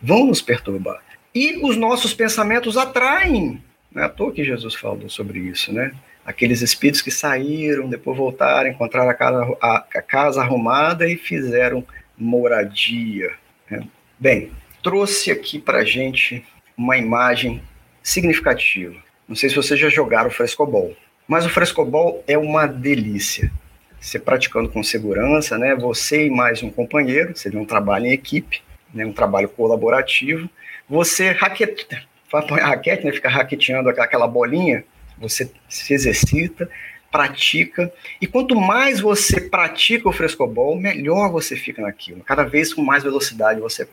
Vão 0.00 0.26
nos 0.26 0.40
perturbar. 0.40 1.02
E 1.34 1.64
os 1.64 1.76
nossos 1.76 2.14
pensamentos 2.14 2.76
atraem. 2.76 3.62
Não 3.92 4.02
é 4.02 4.06
à 4.06 4.08
toa 4.08 4.32
que 4.32 4.44
Jesus 4.44 4.74
falou 4.74 5.08
sobre 5.08 5.40
isso, 5.40 5.72
né? 5.72 5.92
Aqueles 6.24 6.62
espíritos 6.62 7.02
que 7.02 7.10
saíram, 7.10 7.88
depois 7.88 8.16
voltaram, 8.16 8.70
encontraram 8.70 9.10
a 9.10 9.14
casa, 9.14 9.56
a, 9.60 9.76
a 9.94 10.02
casa 10.02 10.40
arrumada 10.40 11.08
e 11.08 11.16
fizeram 11.16 11.84
moradia. 12.16 13.32
Né? 13.68 13.82
Bem, 14.18 14.50
trouxe 14.82 15.30
aqui 15.30 15.58
para 15.58 15.84
gente 15.84 16.44
uma 16.76 16.96
imagem 16.96 17.60
significativa. 18.02 18.96
Não 19.26 19.34
sei 19.34 19.48
se 19.48 19.56
vocês 19.56 19.78
já 19.78 19.88
jogaram 19.88 20.30
frescobol, 20.30 20.94
mas 21.30 21.46
o 21.46 21.48
frescobol 21.48 22.24
é 22.26 22.36
uma 22.36 22.66
delícia. 22.66 23.52
Você 24.00 24.18
praticando 24.18 24.68
com 24.68 24.82
segurança, 24.82 25.56
né? 25.56 25.76
Você 25.76 26.26
e 26.26 26.30
mais 26.30 26.60
um 26.60 26.68
companheiro, 26.68 27.36
seria 27.38 27.60
um 27.60 27.64
trabalho 27.64 28.06
em 28.06 28.12
equipe, 28.12 28.60
né? 28.92 29.06
um 29.06 29.12
trabalho 29.12 29.48
colaborativo. 29.48 30.50
Você 30.88 31.30
raquete, 31.30 31.86
raquete, 32.32 33.04
né? 33.04 33.12
fica 33.12 33.28
raqueteando 33.28 33.90
aquela 33.90 34.26
bolinha, 34.26 34.82
você 35.16 35.48
se 35.68 35.94
exercita, 35.94 36.68
pratica, 37.12 37.92
e 38.20 38.26
quanto 38.26 38.56
mais 38.56 38.98
você 38.98 39.40
pratica 39.40 40.08
o 40.08 40.12
frescobol, 40.12 40.76
melhor 40.76 41.30
você 41.30 41.54
fica 41.54 41.80
naquilo. 41.80 42.24
Cada 42.24 42.42
vez 42.42 42.74
com 42.74 42.82
mais 42.82 43.04
velocidade 43.04 43.60
você 43.60 43.86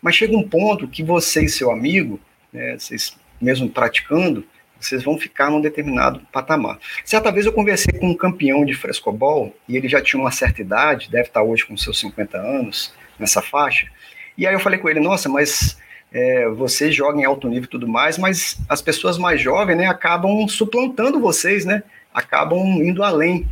Mas 0.00 0.14
chega 0.14 0.34
um 0.34 0.48
ponto 0.48 0.88
que 0.88 1.02
você 1.02 1.44
e 1.44 1.50
seu 1.50 1.70
amigo, 1.70 2.18
né, 2.50 2.78
vocês 2.78 3.14
mesmo 3.38 3.68
praticando, 3.68 4.42
vocês 4.84 5.02
vão 5.02 5.18
ficar 5.18 5.50
num 5.50 5.60
determinado 5.60 6.20
patamar. 6.32 6.78
Certa 7.04 7.30
vez 7.30 7.46
eu 7.46 7.52
conversei 7.52 7.98
com 7.98 8.10
um 8.10 8.16
campeão 8.16 8.64
de 8.64 8.74
frescobol, 8.74 9.54
e 9.68 9.76
ele 9.76 9.88
já 9.88 10.00
tinha 10.00 10.20
uma 10.20 10.30
certa 10.30 10.60
idade, 10.60 11.10
deve 11.10 11.28
estar 11.28 11.42
hoje 11.42 11.64
com 11.64 11.76
seus 11.76 11.98
50 12.00 12.38
anos, 12.38 12.92
nessa 13.18 13.40
faixa, 13.40 13.86
e 14.36 14.46
aí 14.46 14.54
eu 14.54 14.60
falei 14.60 14.78
com 14.78 14.88
ele, 14.88 15.00
nossa, 15.00 15.28
mas 15.28 15.78
é, 16.12 16.48
vocês 16.48 16.94
jogam 16.94 17.20
em 17.20 17.24
alto 17.24 17.48
nível 17.48 17.64
e 17.64 17.68
tudo 17.68 17.86
mais, 17.86 18.18
mas 18.18 18.58
as 18.68 18.82
pessoas 18.82 19.18
mais 19.18 19.40
jovens, 19.40 19.76
né, 19.76 19.86
acabam 19.86 20.46
suplantando 20.48 21.20
vocês, 21.20 21.64
né, 21.64 21.82
acabam 22.12 22.60
indo 22.82 23.02
além. 23.02 23.48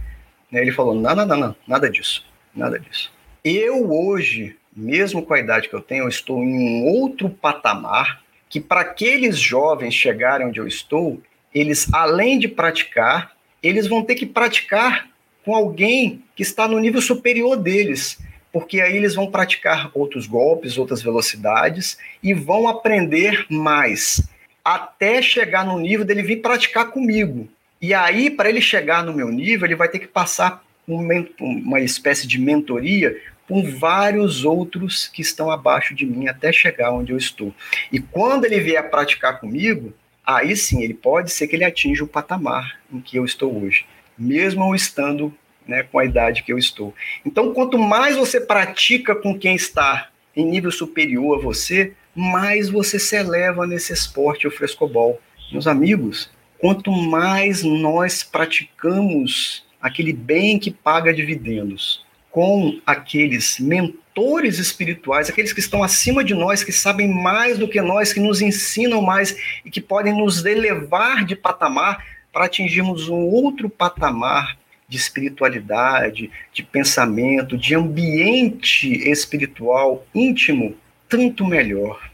Né? 0.50 0.62
Ele 0.62 0.72
falou, 0.72 0.94
não, 0.94 1.14
não, 1.14 1.26
não, 1.26 1.36
não, 1.36 1.56
nada 1.66 1.88
disso, 1.88 2.26
nada 2.54 2.78
disso. 2.78 3.12
Eu 3.44 3.90
hoje, 3.90 4.56
mesmo 4.74 5.22
com 5.22 5.34
a 5.34 5.40
idade 5.40 5.68
que 5.68 5.74
eu 5.74 5.80
tenho, 5.80 6.04
eu 6.04 6.08
estou 6.08 6.42
em 6.42 6.82
um 6.82 6.84
outro 6.86 7.28
patamar 7.28 8.22
que 8.50 8.60
para 8.60 8.80
aqueles 8.80 9.38
jovens 9.38 9.94
chegarem 9.94 10.48
onde 10.48 10.58
eu 10.58 10.66
estou, 10.66 11.22
eles, 11.54 11.88
além 11.94 12.36
de 12.36 12.48
praticar, 12.48 13.32
eles 13.62 13.86
vão 13.86 14.02
ter 14.02 14.16
que 14.16 14.26
praticar 14.26 15.08
com 15.44 15.54
alguém 15.54 16.22
que 16.34 16.42
está 16.42 16.66
no 16.66 16.80
nível 16.80 17.00
superior 17.00 17.56
deles, 17.56 18.18
porque 18.52 18.80
aí 18.80 18.96
eles 18.96 19.14
vão 19.14 19.30
praticar 19.30 19.90
outros 19.94 20.26
golpes, 20.26 20.76
outras 20.76 21.00
velocidades 21.00 21.96
e 22.20 22.34
vão 22.34 22.66
aprender 22.66 23.46
mais, 23.48 24.28
até 24.64 25.22
chegar 25.22 25.64
no 25.64 25.78
nível 25.78 26.04
dele 26.04 26.22
vir 26.22 26.42
praticar 26.42 26.90
comigo. 26.90 27.48
E 27.80 27.94
aí, 27.94 28.28
para 28.28 28.48
ele 28.50 28.60
chegar 28.60 29.04
no 29.04 29.14
meu 29.14 29.30
nível, 29.30 29.66
ele 29.66 29.76
vai 29.76 29.88
ter 29.88 30.00
que 30.00 30.08
passar 30.08 30.62
uma 30.86 31.80
espécie 31.80 32.26
de 32.26 32.38
mentoria 32.38 33.16
com 33.50 33.68
vários 33.68 34.44
outros 34.44 35.08
que 35.08 35.20
estão 35.20 35.50
abaixo 35.50 35.92
de 35.92 36.06
mim 36.06 36.28
até 36.28 36.52
chegar 36.52 36.92
onde 36.92 37.10
eu 37.10 37.18
estou. 37.18 37.52
E 37.90 37.98
quando 37.98 38.44
ele 38.44 38.60
vier 38.60 38.88
praticar 38.88 39.40
comigo, 39.40 39.92
aí 40.24 40.54
sim, 40.54 40.84
ele 40.84 40.94
pode 40.94 41.32
ser 41.32 41.48
que 41.48 41.56
ele 41.56 41.64
atinja 41.64 42.04
o 42.04 42.06
patamar 42.06 42.78
em 42.92 43.00
que 43.00 43.16
eu 43.16 43.24
estou 43.24 43.60
hoje, 43.60 43.86
mesmo 44.16 44.62
eu 44.62 44.74
estando 44.76 45.34
né, 45.66 45.82
com 45.82 45.98
a 45.98 46.04
idade 46.04 46.44
que 46.44 46.52
eu 46.52 46.58
estou. 46.58 46.94
Então, 47.26 47.52
quanto 47.52 47.76
mais 47.76 48.16
você 48.16 48.40
pratica 48.40 49.16
com 49.16 49.36
quem 49.36 49.56
está 49.56 50.10
em 50.36 50.46
nível 50.46 50.70
superior 50.70 51.36
a 51.36 51.42
você, 51.42 51.92
mais 52.14 52.70
você 52.70 53.00
se 53.00 53.16
eleva 53.16 53.66
nesse 53.66 53.92
esporte, 53.92 54.46
o 54.46 54.50
frescobol. 54.52 55.20
Meus 55.50 55.66
amigos, 55.66 56.30
quanto 56.56 56.92
mais 56.92 57.64
nós 57.64 58.22
praticamos 58.22 59.66
aquele 59.82 60.12
bem 60.12 60.56
que 60.56 60.70
paga 60.70 61.12
dividendos, 61.12 62.04
com 62.30 62.80
aqueles 62.86 63.58
mentores 63.58 64.58
espirituais, 64.58 65.28
aqueles 65.28 65.52
que 65.52 65.60
estão 65.60 65.82
acima 65.82 66.22
de 66.22 66.34
nós, 66.34 66.62
que 66.62 66.72
sabem 66.72 67.08
mais 67.08 67.58
do 67.58 67.68
que 67.68 67.80
nós, 67.80 68.12
que 68.12 68.20
nos 68.20 68.40
ensinam 68.40 69.02
mais 69.02 69.36
e 69.64 69.70
que 69.70 69.80
podem 69.80 70.16
nos 70.16 70.44
elevar 70.44 71.24
de 71.24 71.34
patamar, 71.34 72.04
para 72.32 72.44
atingirmos 72.44 73.08
um 73.08 73.16
outro 73.16 73.68
patamar 73.68 74.56
de 74.88 74.96
espiritualidade, 74.96 76.30
de 76.52 76.62
pensamento, 76.62 77.56
de 77.56 77.74
ambiente 77.74 78.88
espiritual 79.08 80.06
íntimo, 80.14 80.76
tanto 81.08 81.44
melhor. 81.44 82.10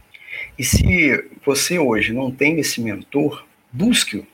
E 0.59 0.65
se 0.65 1.25
você 1.45 1.79
hoje 1.79 2.13
não 2.13 2.31
tem 2.31 2.59
esse 2.59 2.81
mentor, 2.81 3.45
busque-o. 3.73 4.27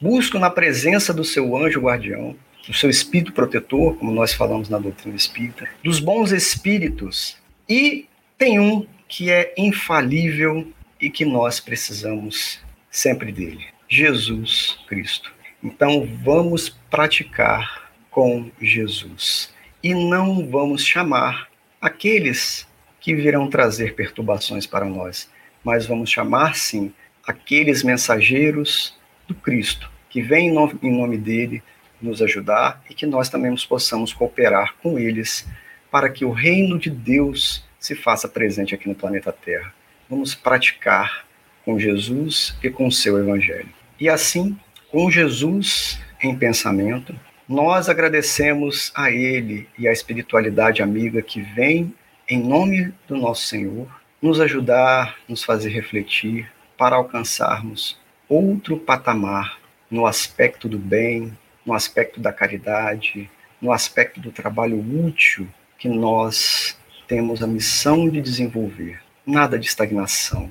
Busque-o 0.00 0.40
na 0.40 0.50
presença 0.50 1.12
do 1.12 1.24
seu 1.24 1.56
anjo 1.56 1.80
guardião, 1.80 2.36
do 2.66 2.74
seu 2.74 2.90
espírito 2.90 3.32
protetor, 3.32 3.96
como 3.96 4.10
nós 4.10 4.34
falamos 4.34 4.68
na 4.68 4.78
doutrina 4.78 5.16
espírita, 5.16 5.68
dos 5.82 6.00
bons 6.00 6.32
espíritos. 6.32 7.36
E 7.68 8.06
tem 8.36 8.58
um 8.58 8.86
que 9.08 9.30
é 9.30 9.54
infalível 9.56 10.66
e 11.00 11.08
que 11.08 11.24
nós 11.24 11.60
precisamos 11.60 12.60
sempre 12.90 13.30
dele: 13.30 13.64
Jesus 13.88 14.78
Cristo. 14.88 15.32
Então 15.62 16.08
vamos 16.24 16.68
praticar 16.90 17.90
com 18.10 18.50
Jesus 18.60 19.54
e 19.82 19.94
não 19.94 20.48
vamos 20.48 20.84
chamar 20.84 21.48
aqueles 21.80 22.66
que 23.00 23.14
virão 23.14 23.48
trazer 23.48 23.94
perturbações 23.94 24.66
para 24.66 24.84
nós, 24.84 25.30
mas 25.62 25.86
vamos 25.86 26.10
chamar 26.10 26.56
sim 26.56 26.92
aqueles 27.26 27.82
mensageiros 27.82 28.96
do 29.28 29.34
Cristo 29.34 29.90
que 30.08 30.22
vêm 30.22 30.48
em 30.48 30.92
nome 30.96 31.18
dele 31.18 31.62
nos 32.00 32.20
ajudar 32.22 32.82
e 32.90 32.94
que 32.94 33.06
nós 33.06 33.28
também 33.28 33.54
possamos 33.68 34.12
cooperar 34.12 34.74
com 34.82 34.98
eles 34.98 35.46
para 35.90 36.08
que 36.08 36.24
o 36.24 36.30
reino 36.30 36.78
de 36.78 36.90
Deus 36.90 37.64
se 37.78 37.94
faça 37.94 38.28
presente 38.28 38.74
aqui 38.74 38.88
no 38.88 38.94
planeta 38.94 39.32
Terra. 39.32 39.72
Vamos 40.08 40.34
praticar 40.34 41.24
com 41.64 41.78
Jesus 41.78 42.56
e 42.62 42.70
com 42.70 42.86
o 42.86 42.92
seu 42.92 43.18
evangelho. 43.18 43.68
E 43.98 44.08
assim, 44.08 44.58
com 44.90 45.10
Jesus 45.10 46.00
em 46.22 46.36
pensamento, 46.36 47.14
nós 47.48 47.88
agradecemos 47.88 48.92
a 48.94 49.10
Ele 49.10 49.68
e 49.78 49.86
à 49.86 49.92
espiritualidade 49.92 50.82
amiga 50.82 51.22
que 51.22 51.40
vem 51.40 51.94
em 52.28 52.40
nome 52.40 52.92
do 53.06 53.16
nosso 53.16 53.46
Senhor 53.46 53.88
nos 54.20 54.40
ajudar, 54.40 55.16
nos 55.28 55.44
fazer 55.44 55.68
refletir 55.68 56.50
para 56.76 56.96
alcançarmos 56.96 57.98
outro 58.28 58.76
patamar 58.76 59.58
no 59.90 60.06
aspecto 60.06 60.68
do 60.68 60.78
bem, 60.78 61.36
no 61.66 61.74
aspecto 61.74 62.20
da 62.20 62.32
caridade, 62.32 63.28
no 63.60 63.72
aspecto 63.72 64.20
do 64.20 64.30
trabalho 64.30 64.78
útil 64.78 65.48
que 65.76 65.88
nós 65.88 66.78
temos 67.08 67.42
a 67.42 67.46
missão 67.46 68.08
de 68.08 68.20
desenvolver. 68.20 69.00
Nada 69.26 69.58
de 69.58 69.66
estagnação, 69.66 70.48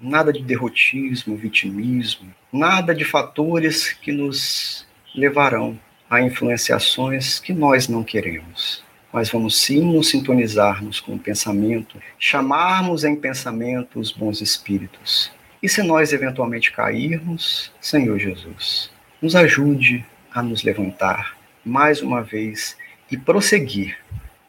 nada 0.00 0.32
de 0.32 0.42
derrotismo, 0.42 1.36
vitimismo, 1.36 2.32
nada 2.52 2.94
de 2.94 3.04
fatores 3.04 3.92
que 3.92 4.12
nos 4.12 4.86
levarão 5.14 5.78
a 6.08 6.20
influenciações 6.20 7.40
que 7.40 7.52
nós 7.52 7.88
não 7.88 8.04
queremos. 8.04 8.84
Mas 9.12 9.30
vamos 9.30 9.60
sim 9.60 9.80
nos 9.80 10.08
sintonizarmos 10.08 11.00
com 11.00 11.14
o 11.14 11.18
pensamento, 11.18 12.00
chamarmos 12.18 13.04
em 13.04 13.16
pensamento 13.16 13.98
os 13.98 14.10
bons 14.10 14.40
espíritos. 14.40 15.32
E 15.62 15.68
se 15.68 15.82
nós 15.82 16.12
eventualmente 16.12 16.72
cairmos, 16.72 17.72
Senhor 17.80 18.18
Jesus, 18.18 18.90
nos 19.22 19.34
ajude 19.34 20.04
a 20.34 20.42
nos 20.42 20.64
levantar 20.64 21.36
mais 21.64 22.02
uma 22.02 22.20
vez 22.20 22.76
e 23.10 23.16
prosseguir, 23.16 23.96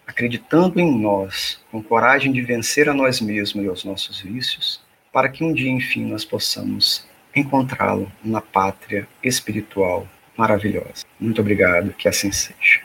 acreditando 0.07 0.79
em 0.79 0.99
nós, 0.99 1.61
com 1.71 1.81
coragem 1.81 2.31
de 2.31 2.41
vencer 2.41 2.89
a 2.89 2.93
nós 2.93 3.21
mesmos 3.21 3.63
e 3.63 3.67
aos 3.67 3.85
nossos 3.85 4.19
vícios, 4.19 4.81
para 5.13 5.29
que 5.29 5.43
um 5.43 5.53
dia, 5.53 5.69
enfim, 5.69 6.05
nós 6.05 6.25
possamos 6.25 7.07
encontrá-lo 7.35 8.11
na 8.23 8.41
pátria 8.41 9.07
espiritual 9.23 10.07
maravilhosa. 10.35 11.05
Muito 11.19 11.39
obrigado, 11.39 11.93
que 11.93 12.07
assim 12.07 12.31
seja. 12.31 12.84